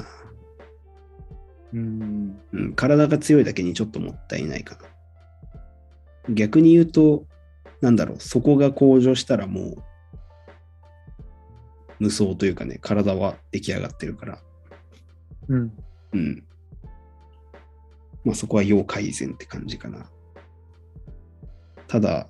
[1.74, 2.40] うん。
[2.52, 6.34] うん、体が強いだけにちょっともったいないかな。
[6.34, 7.26] 逆に言うと、
[7.82, 9.76] なんだろう、そこが向上したらもう、
[12.00, 14.40] 無双というかね、体は出来上がってるから、
[15.50, 15.74] うん。
[16.14, 16.44] うん。
[18.26, 20.06] まあそこは要改善って感じかな。
[21.88, 22.28] ただ、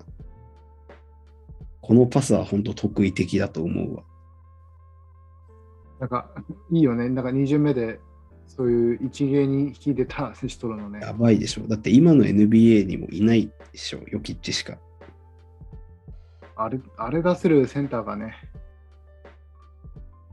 [1.80, 4.02] このパスは本当得意的だと思うわ。
[6.00, 6.30] なんか、
[6.70, 7.08] いいよね。
[7.08, 8.00] なんか2巡目で、
[8.46, 11.00] そういう一芸に引き出た選手取るのね。
[11.00, 11.62] やばいでしょ。
[11.66, 14.78] だって今の NBA にもいないでしょ、ヨキッチしか。
[16.56, 18.34] あれ、あれ出せるセンターがね。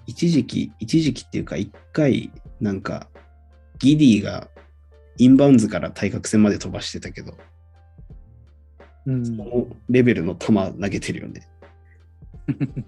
[0.07, 3.07] 一時期、一時期っていうか、一回、なんか、
[3.79, 4.49] ギディが
[5.17, 7.37] インバウンズから対角線まで飛ばしてたけど、
[9.05, 11.47] うんそのレベルの球投げてるよね。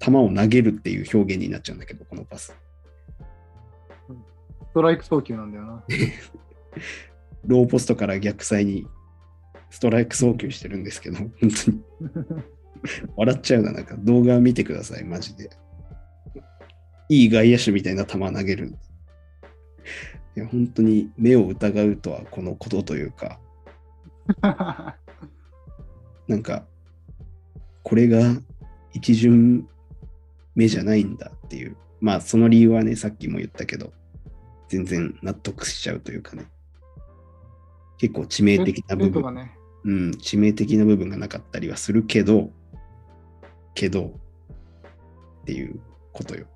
[0.00, 2.54] 球を投げるっていう表現になっちゃうんだけど、このパス。
[4.68, 5.84] ストライク送球なんだよな。
[7.46, 8.86] ローポストから逆サイに
[9.70, 11.82] ストライク送球してるんですけど、本当に
[13.16, 15.50] 笑っちゃうな、なんか動画見てください、マジで。
[17.08, 18.74] いい外野手みたいな球投げる。
[20.36, 23.38] いや、本当に目を疑うとはこのことというか、
[26.26, 26.66] なんか、
[27.82, 28.34] これが
[28.92, 29.68] 一巡
[30.54, 31.76] 目じゃないんだっていう。
[32.00, 33.92] まあ、その理由はね、さっきも言ったけど、
[34.68, 36.46] 全然納得しちゃうというかね。
[37.98, 39.56] 結構致命的な部分ね。
[39.84, 42.50] うん、致命的な部分がなかったりはするけど、
[43.74, 44.18] けど、
[45.42, 45.78] っていう
[46.12, 46.46] ことよ。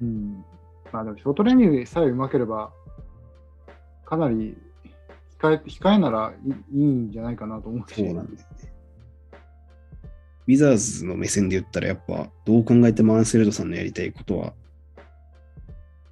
[0.00, 0.44] うん。
[0.92, 2.72] まあでも、ショートレニングさえうまければ、
[4.04, 4.56] かなり
[5.40, 6.32] 控え控えなら
[6.72, 7.94] いいんじゃないかなと思うし。
[7.94, 8.38] そうなんだね。
[10.46, 14.52] ウィザーズの目線で言ったら、やっぱ、どう考えてもアンセルドさんのやりたいことは、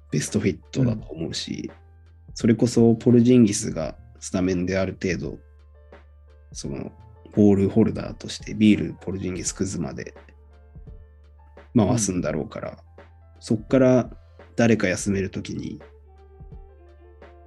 [0.09, 1.69] ベストフィットだと思うし、
[2.33, 5.37] それこそポルジンギスがスタメンである程度、
[6.53, 6.91] その、
[7.35, 10.13] ボールホルダーとして、ビール、ポルジンギス、クズまで
[11.75, 12.77] 回すんだろうから、
[13.39, 14.09] そっから
[14.55, 15.81] 誰か休めるときに、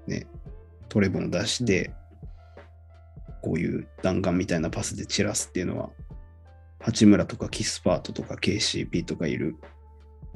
[0.07, 0.27] ね、
[0.89, 1.93] トレボン出して、
[3.43, 5.91] こういう弾丸みたいなパスで散らすっていうのは、
[6.81, 9.57] 八村とかキスパートとか KCP とかいる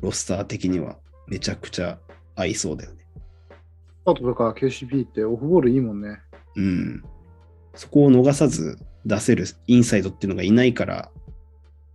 [0.01, 0.97] ロスター的には
[1.27, 1.99] めちゃくちゃ
[2.37, 3.05] 合いそうだよね。
[4.05, 6.21] パートとか KCP ってオフボールいいもんね。
[6.57, 7.05] うん。
[7.75, 11.11] そこを逃さず出せるインサイドっていうのがいないから、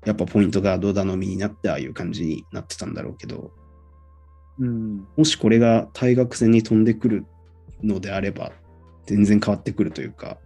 [0.06, 3.52] やっぱポイントガード頼みになってああいう感じになってたんだろうけど、
[4.60, 5.08] うん。
[5.18, 7.26] もしこれが対角線に飛んでくる
[7.84, 8.52] のであれば、
[9.06, 10.38] 全然変わってくるというか、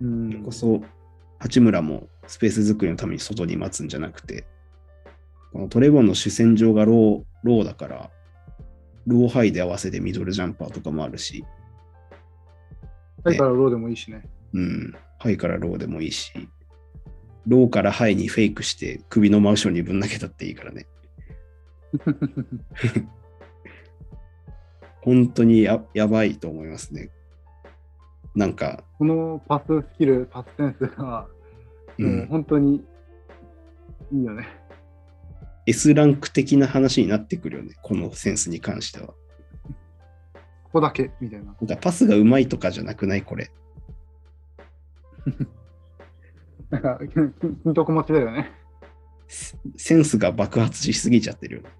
[0.00, 0.82] うんそれこそ
[1.38, 4.46] 八村もスペース作りのために外に待つんじゃなくて、
[5.52, 8.10] このトレボンの主戦場がローローだから、
[9.06, 11.44] ローハイで合わせてミドルジャンパーとかもあるし、
[13.24, 14.24] ハイからローでもいいしね。
[14.52, 16.32] うん、ハイからローでもいいし、
[17.46, 20.86] ローからハイにフェイクして首の真後ろにぶん投げたっていいからね。
[25.02, 27.10] 本当にややばいと思いますね。
[28.34, 31.28] なんか、このパススキル、パスセンスが、
[31.98, 32.82] う、もうん本当に
[34.10, 34.46] いいよね。
[35.66, 39.08] S ランク的な話になってくるよね、このセンスに関しては。
[39.08, 39.14] こ
[40.74, 41.46] こだけみたいな。
[41.46, 43.50] なんかパスがうまいとかじゃなくないこれ。
[46.70, 47.32] なんか、金
[47.62, 48.50] 金徳持ちだよね。
[49.28, 51.70] セセンスが爆発しすぎちゃってるよね。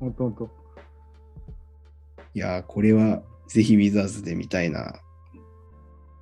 [0.00, 0.50] ほんとほんと。
[2.34, 4.94] いやー、これはぜひウィザーズで見たいな。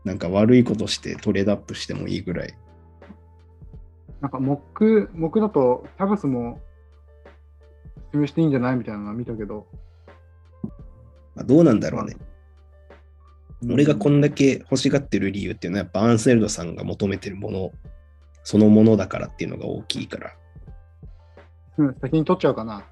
[0.04, 2.54] なんか悪いことしてトレードアップしてもいいぐらい。
[4.20, 6.60] なんか、木、木だと、タブスも
[8.12, 9.66] 示していいんじゃないみたいなのは見たけど。
[11.34, 12.16] まあ、どうなんだろうね。
[13.68, 17.72] 俺がこんんだけ欲しがってる理由っていうのはやっぱアンセルドさんが求めてるもの
[18.42, 20.32] そのものだからっていうのが大きいから。
[21.80, 22.84] うん、先に取っちゃうかな。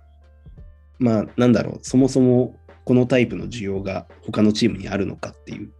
[0.98, 5.70] まあなんだろう、そもそもこのタイプの需要が他のチームにあるのかっていう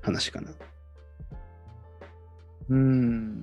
[0.00, 0.50] 話かな。
[2.70, 3.40] うん。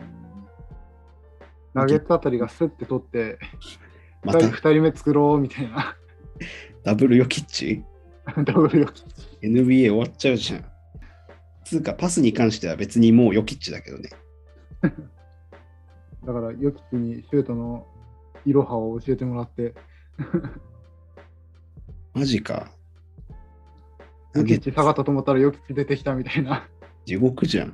[1.76, 3.38] ナゲットあたりがスッて取って、
[4.26, 5.95] ま2人た二人目作ろうみたいな。
[6.84, 7.84] ダブルヨキッチ？
[8.45, 9.03] ダブルヨキ
[9.43, 10.66] NBA 終わっちゃうじゃん。
[11.66, 14.09] つうかパスに関しては別にもうヨキッチだけどね。
[16.26, 17.86] だから、ヨキッチにシュートの
[18.46, 19.74] いろはを教えてもらって、
[22.14, 22.72] マジか。
[24.36, 26.68] ヨキッチ下がったと思ったらヨキッチ出てきたみたいな。
[27.06, 27.70] 地獄じゃん。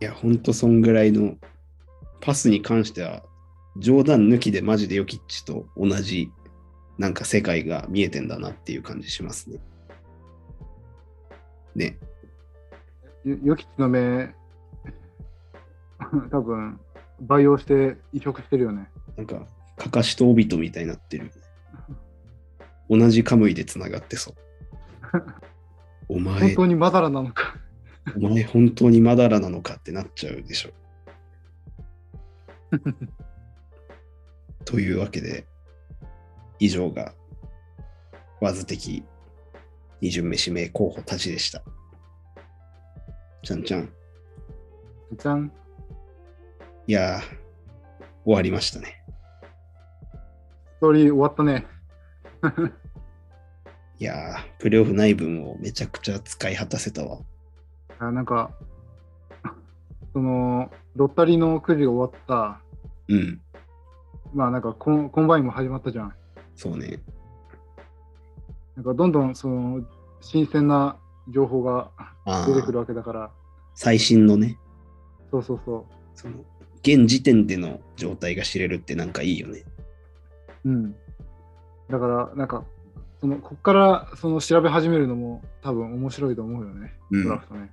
[0.00, 1.36] いや、ほんとそんぐらいの
[2.20, 3.22] パスに関しては、
[3.76, 6.30] 冗談抜きでマジでヨキッチと同じ
[6.98, 9.58] なんか世界が見えてんだなっていう感じしますね。
[11.74, 11.98] ね。
[13.24, 14.34] ヨヨキッチの目、
[16.30, 16.80] 多分
[17.20, 18.88] 培養して移植してるよね。
[19.16, 19.46] なんか、
[19.76, 21.30] かかしとオビトみたいになってる。
[22.88, 24.34] 同じカムイでつながってそう。
[26.08, 27.56] お本前、当にマダラなのか。
[28.16, 30.70] お前本当にマダラなのかってなっちゃうでしょ。
[34.64, 35.46] というわけで、
[36.58, 37.14] 以上が、
[38.40, 39.04] わず的
[40.00, 41.62] 二巡目指名候補たちでした。
[43.42, 43.92] ちゃんちゃん。
[45.16, 45.52] じゃん。
[46.90, 47.22] いやー、
[48.24, 49.00] 終わりましたね。
[50.78, 51.64] ストーリー終わったね。
[54.00, 57.20] いやー、プレーオフない分をめちゃくちゃ使い果たせたわ。
[58.00, 58.50] あなんか、
[60.12, 62.60] その、ロッタリーのくじが終わった、
[63.06, 63.40] うん、
[64.34, 66.14] まあなんかコンコンバインも始まったじゃん。
[66.56, 67.00] そうね。
[68.74, 69.86] なんかどんどんその
[70.20, 70.96] 新鮮な
[71.28, 71.92] 情報が
[72.48, 73.30] 出てくるわけだから、
[73.76, 74.58] 最新のね、
[75.30, 75.86] そうそうそ
[76.16, 76.44] その、
[76.82, 79.64] 現時点での状態が知れるってなんかいいよね。
[80.64, 80.70] う。
[80.70, 80.96] うん。
[81.90, 82.64] だから、なんか、
[83.20, 87.70] そのこっからその調べ始めるのも多分面白いと思うよね、うんドラフトね。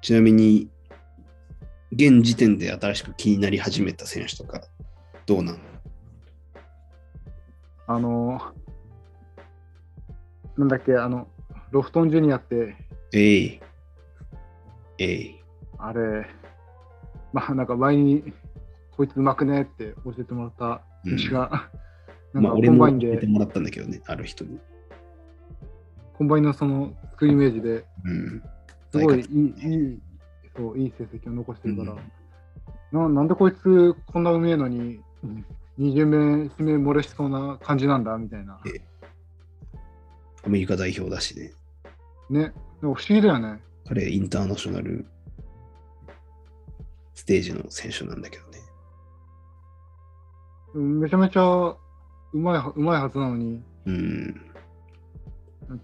[0.00, 0.70] ちなみに、
[1.90, 4.62] 現時点で新しく気になり始めた選手とか、
[5.26, 5.58] どうなの？
[7.86, 8.40] あの、
[10.56, 11.26] なんだっけ、あの、
[11.70, 12.76] ロフトンジュニアって、
[13.12, 13.60] えい。
[14.98, 15.42] えい。
[15.78, 16.26] あれ、
[17.34, 18.32] まあなんか前に
[18.96, 21.50] こいつうまくねって教えてもらった選手が、
[22.32, 24.58] まあ、なんか俺コンバインでも教えて、もらったんだけどね、ある人に。
[26.16, 28.42] コンバインのそのスクリメージでうん。
[28.92, 30.00] すごいいいいい
[30.56, 31.98] そういい成績を残してるから、うん
[32.92, 35.00] ななんでこいつこんなうめえのに
[35.80, 38.60] 20名指名漏れしそうな感じなんだみたいな。
[38.66, 38.80] え
[40.46, 41.52] アメリカ代表だしね。
[42.30, 43.60] ね、不思議だよね。
[43.88, 45.06] 彼、インターナショナル
[47.14, 48.58] ステージの選手なんだけどね。
[50.74, 51.78] うんめちゃめちゃう
[52.32, 54.50] まいうまいはずなのにうん。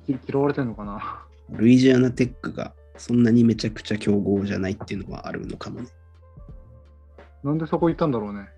[0.07, 1.25] き嫌われてんのかな。
[1.51, 5.89] ルイジアナテックがそんなにめちゃくちゃ強豪じゃないっていうのはあるのかもね。
[7.43, 8.49] なんでそこ行ったんだろうね。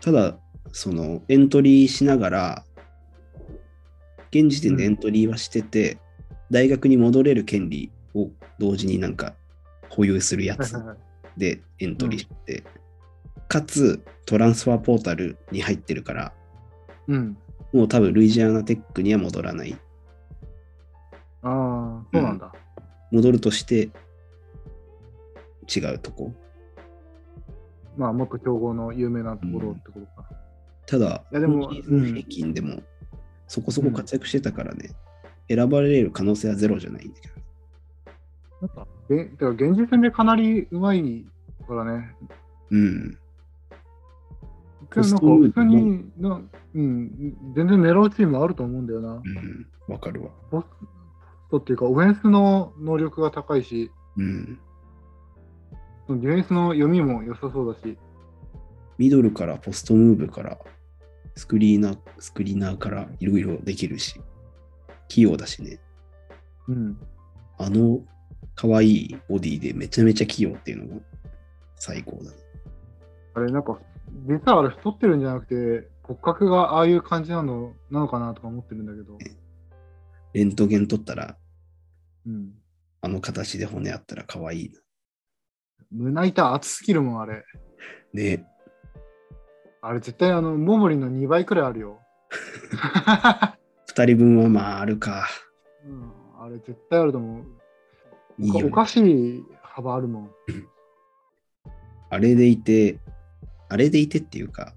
[0.00, 0.38] ただ、
[0.70, 2.64] そのエントリーしながら、
[4.30, 5.98] 現時点でエントリーはしてて、
[6.50, 9.34] 大学に戻れる権利を同時になんか
[9.88, 10.76] 保有するやつ
[11.36, 12.64] でエントリーして、
[13.48, 16.32] かつトランスファーポータルに入ってるから、
[17.08, 17.36] うん。
[17.72, 19.76] もう多分ルイジアナテックには戻らない。
[21.42, 22.52] ああ、そうなんだ。
[23.10, 23.90] 戻るとして
[25.74, 26.32] 違うとこ。
[27.96, 30.28] まあ、もっと強豪の有名なところってことか。
[30.86, 32.82] ただ、いやでも平均でも
[33.46, 34.90] そこそこ活躍してたからね、
[35.48, 37.34] 選ばれる可能性はゼロじゃないんだけど。
[38.62, 41.24] なんか、げだから現時点でかなりうまい
[41.66, 42.16] からね。
[42.70, 43.18] うん。
[44.92, 46.40] けどなんか普通にな、
[46.74, 49.14] うん、全然狙うチームあると思うんだよな。
[49.14, 49.66] うん。
[49.88, 50.30] わかるわ。
[50.50, 50.66] ポス
[51.50, 54.58] トっていうか、オフェンスの能力が高いし、うん。
[56.08, 57.98] ディフェンスの読みも良さそうだし、
[58.98, 60.58] ミドルからポストムーブから
[61.34, 64.20] スクリーナー、スクリーナーからいろいろできるし、
[65.08, 65.80] 器用だしね。
[66.68, 66.98] うん。
[67.58, 68.00] あの
[68.54, 71.00] 可愛いボディでめちゃめちゃ器用っていうのが
[71.76, 72.36] 最高だね。
[73.34, 73.78] あれ、なんか、
[74.26, 79.18] 実はあれ太ってるんじゃなくて、骨格がああいう感じなのなのかなとか思ってるんだけど、
[80.32, 81.36] レントゲン取ったら、
[82.26, 82.52] うん。
[83.00, 84.80] あの形で骨あったら可愛いな。
[85.90, 87.44] 胸板厚すぎるもん、あれ。
[88.12, 88.46] ね。
[89.82, 92.00] あれ、絶対、あの、モモリの2倍くらいあるよ。
[93.86, 95.26] 二人分はまああるか。
[95.86, 97.44] うん、あれ、絶対あると思う。
[98.38, 100.30] いいよねおかしい幅あるもん。
[102.10, 102.98] あれでいて、
[103.68, 104.72] あれでいてっていうか、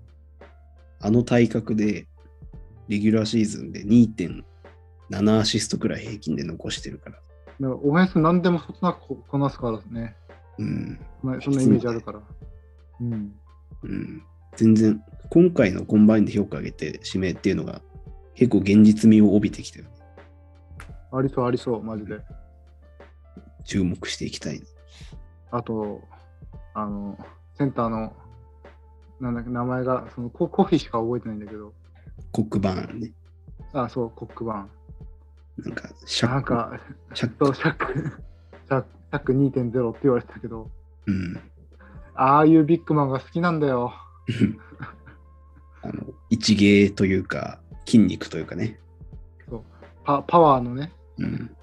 [1.00, 2.08] あの体格で、
[2.88, 7.16] レギュラーシーズンで2.7アシストくらい平均で残してるから。
[7.16, 7.24] だか
[7.60, 10.16] らオフェンス何でもそつなくここなすからね。
[10.58, 11.00] うん。
[11.22, 12.22] まあそんなイメージあるから。
[13.02, 13.34] うん。
[13.84, 14.24] うん。
[14.56, 17.82] 全然、今回のコンバインで評価上げて指名っていうのが、
[18.34, 19.86] 結構現実味を帯びてきてる。
[21.12, 22.20] ありそうありそう、マジで。
[23.68, 24.62] 注目していきたい。
[25.52, 26.02] あと、
[26.74, 27.18] あの、
[27.58, 28.14] センターの
[29.20, 31.74] なんだっけ、名前が、そのココフィしか覚えてないんだけど、
[32.32, 33.12] コックバーンね。
[33.74, 34.68] あ、そう、コックバ
[35.58, 36.32] なんか、シーン。
[36.32, 36.54] ャック。
[36.54, 36.80] なんか、
[37.14, 37.46] シャック。
[37.46, 40.70] そう、シャック、シャックシャック2.0って言われてたけど、
[41.08, 41.40] うん。
[42.14, 43.94] ああいうビッグマンが好きなんだよ。
[45.82, 45.94] あの、
[46.30, 48.80] 一芸というか、筋肉というかね。
[50.04, 50.94] パパワーのね。
[51.18, 51.57] うん。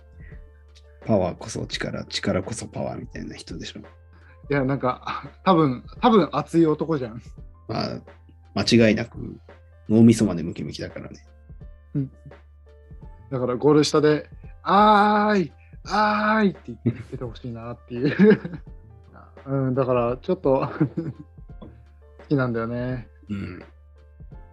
[1.06, 3.80] パワーこそ力、力こそパワーみたいな人でしょ。
[3.80, 3.82] い
[4.52, 7.22] や、なんか、多分多分熱い男じゃん。
[7.68, 8.00] まあ、
[8.54, 9.18] 間違いなく
[9.88, 11.26] 脳みそまでムキムキだからね。
[13.30, 14.28] だからゴール下で、
[14.62, 15.52] あーい、
[15.84, 18.40] あーいって言っててほしいなっていう。
[19.46, 20.70] うん、だからちょっと
[22.20, 23.08] 好きなんだよね。
[23.28, 23.62] うん。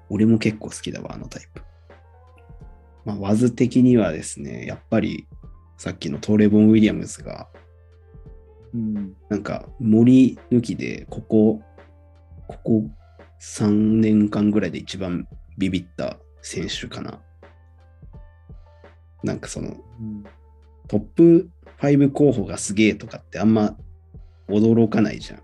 [0.10, 1.62] 俺も結構好きだわ、あのタイプ。
[3.06, 5.28] まあ、ワズ的にはですね、やっぱり
[5.82, 7.47] さっきのトーレボン・ウィリアムズが、
[8.71, 9.15] うん。
[9.29, 11.63] なんか森抜きで、ここ、
[12.47, 12.84] ここ
[13.41, 15.27] 3年間ぐらいで一番
[15.57, 17.19] ビビった選手かな。
[19.23, 20.23] なんかそのうん、
[20.88, 23.75] トップ5候補がすげえとかってあんま
[24.49, 25.41] 驚かないじゃん。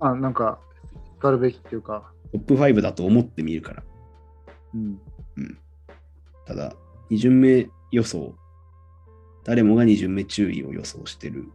[0.00, 0.58] あ、なんか、
[1.16, 3.84] しかるべきっていうか、トップ5だと思ってみるから。
[4.74, 4.98] うん。
[6.44, 6.74] ただ、
[7.12, 8.34] 2巡目予想、
[9.44, 11.46] 誰もが2巡目注意を予想してる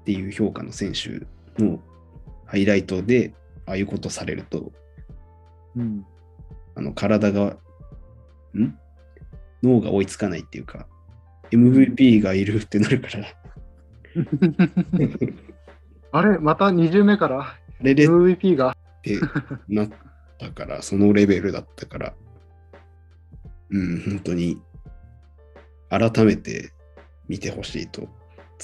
[0.00, 1.26] っていう評価の選手
[1.62, 1.80] の
[2.46, 3.34] ハイライトで、
[3.66, 4.72] ああいうことされると、
[5.76, 6.06] うん。
[6.74, 7.56] あの体が、
[8.54, 8.78] ん？
[9.62, 10.86] 脳が追いつかないっていうか、
[11.50, 13.26] MVP がいるってなるから、
[16.12, 18.76] あれまた20目から？MVP が？
[19.02, 19.18] て
[19.68, 19.90] なっ
[20.38, 22.14] たから、そのレベルだったから、
[23.70, 24.60] うん、本当に、
[25.98, 26.72] 改めて
[27.28, 28.02] 見てほしいと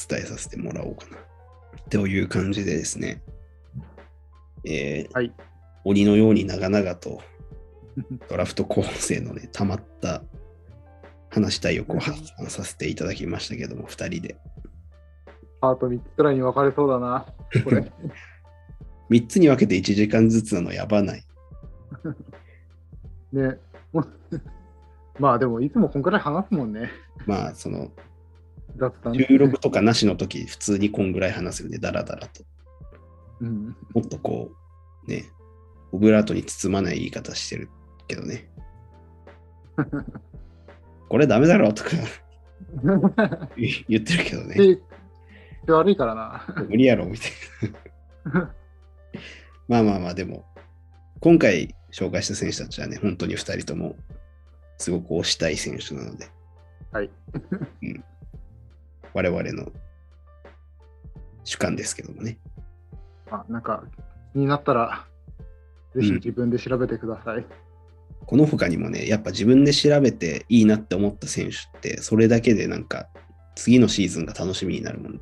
[0.09, 1.19] 伝えさせてもらおうかな。
[1.91, 3.23] という感じでですね、
[4.65, 5.33] えーはい
[5.85, 7.23] 鬼のように長々と
[8.29, 10.23] ドラフト候補生のね、たまった
[11.31, 14.37] 話したい欲を発散させていただきましたけども、2人で。
[15.61, 17.27] パート3つくらいに分かれそうだな。
[17.65, 17.93] これ。
[19.11, 21.25] 3つに分けて1時間ずつなのやばない。
[23.33, 23.59] ね。
[25.21, 26.91] まあでも、いつもこんくらい話すもんね。
[27.27, 27.91] まあ、その。
[29.13, 32.43] 収録とかなしの時、普通にこんぐらい話すよね、だらだらと。
[33.41, 33.77] うん。
[33.93, 34.51] もっとこ
[35.07, 35.27] う、ね、
[35.93, 37.69] オブラートに包まない言い方してる
[38.09, 38.49] けどね。
[41.09, 41.91] これダメだろとか
[42.83, 43.01] 言
[43.89, 44.79] 言ってるけどね。
[45.67, 46.47] 悪いからな。
[46.69, 47.31] 無理やろみたい
[48.33, 48.55] な。
[49.69, 50.47] まあまあまあ、でも、
[51.21, 53.97] 今回紹介した選手たちはね、本当に2人とも
[54.81, 56.27] すごく推したい選手なので、
[56.91, 57.11] はい。
[57.83, 58.05] うん、
[59.13, 59.71] 我々の
[61.45, 62.39] 主観ですけどもね。
[63.31, 63.85] あ、なんか、
[64.33, 65.07] 気になったら、
[65.95, 67.45] ぜひうん自分で調べてください。
[68.27, 73.09] この他にもね、やっぱ自分で調べていいなって思った選手って、それだけでなんか
[73.57, 75.19] 次のシーズンが楽しみになるもんね。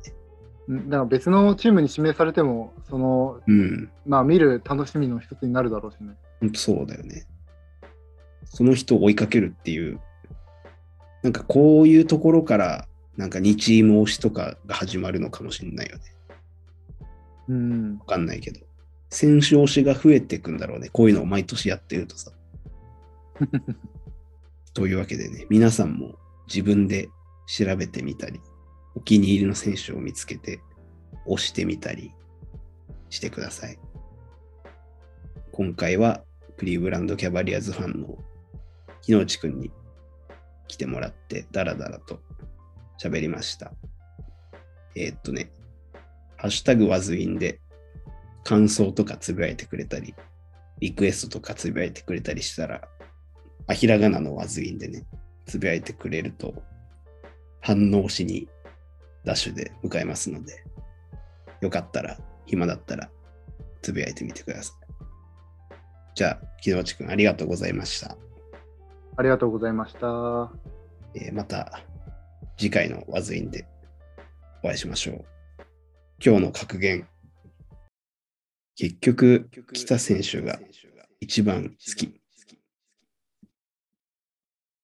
[0.69, 3.89] うんだから別のチームに指名されても、その、うん。
[4.05, 6.15] まあ見る楽しみの一つになるだろうしね。
[6.53, 7.25] そうだよね。
[8.49, 9.99] その人を追いかけるっていう、
[11.23, 16.03] なんかこういうところから、なんか2チーム推しとかが始まるのかもしれないよね。
[17.49, 17.97] うん。
[17.99, 18.59] わかんないけど。
[19.09, 20.89] 選手推しが増えていくんだろうね。
[20.91, 22.31] こういうのを毎年やってるとさ。
[24.73, 26.15] というわけでね、皆さんも
[26.47, 27.09] 自分で
[27.47, 28.39] 調べてみたり、
[28.95, 30.59] お気に入りの選手を見つけて
[31.25, 32.13] 押してみたり
[33.09, 33.77] してください。
[35.51, 36.23] 今回は
[36.57, 38.17] クリーブランドキャバリアーズファンの
[39.01, 39.71] 木之内くんに
[40.67, 42.19] 来てもらってダラダラと
[43.01, 43.71] 喋りました。
[44.95, 45.51] えーっとね、
[46.37, 47.59] ハッシュタグワズウィンで
[48.43, 50.15] 感想とかつぶやいてくれたり、
[50.79, 52.87] リクエストとかつぶやいてくれたりしたら、
[53.67, 55.05] あひらがなのワズウィンでね、
[55.45, 56.53] つぶやいてくれると
[57.61, 58.47] 反応しに
[59.25, 60.63] ダッシュで向かいますので、
[61.61, 63.09] よかったら、暇だったら、
[63.81, 64.89] つぶやいてみてください。
[66.15, 68.17] じゃあ、木之内くんありがとうございました。
[69.19, 70.49] ありがとうございました。
[71.13, 71.81] えーまた
[72.55, 73.67] 次回のワズインで
[74.63, 75.25] お会いしましょう。
[76.25, 77.05] 今日の格言。
[78.77, 80.57] 結局、北選手が
[81.19, 82.18] 一番好き。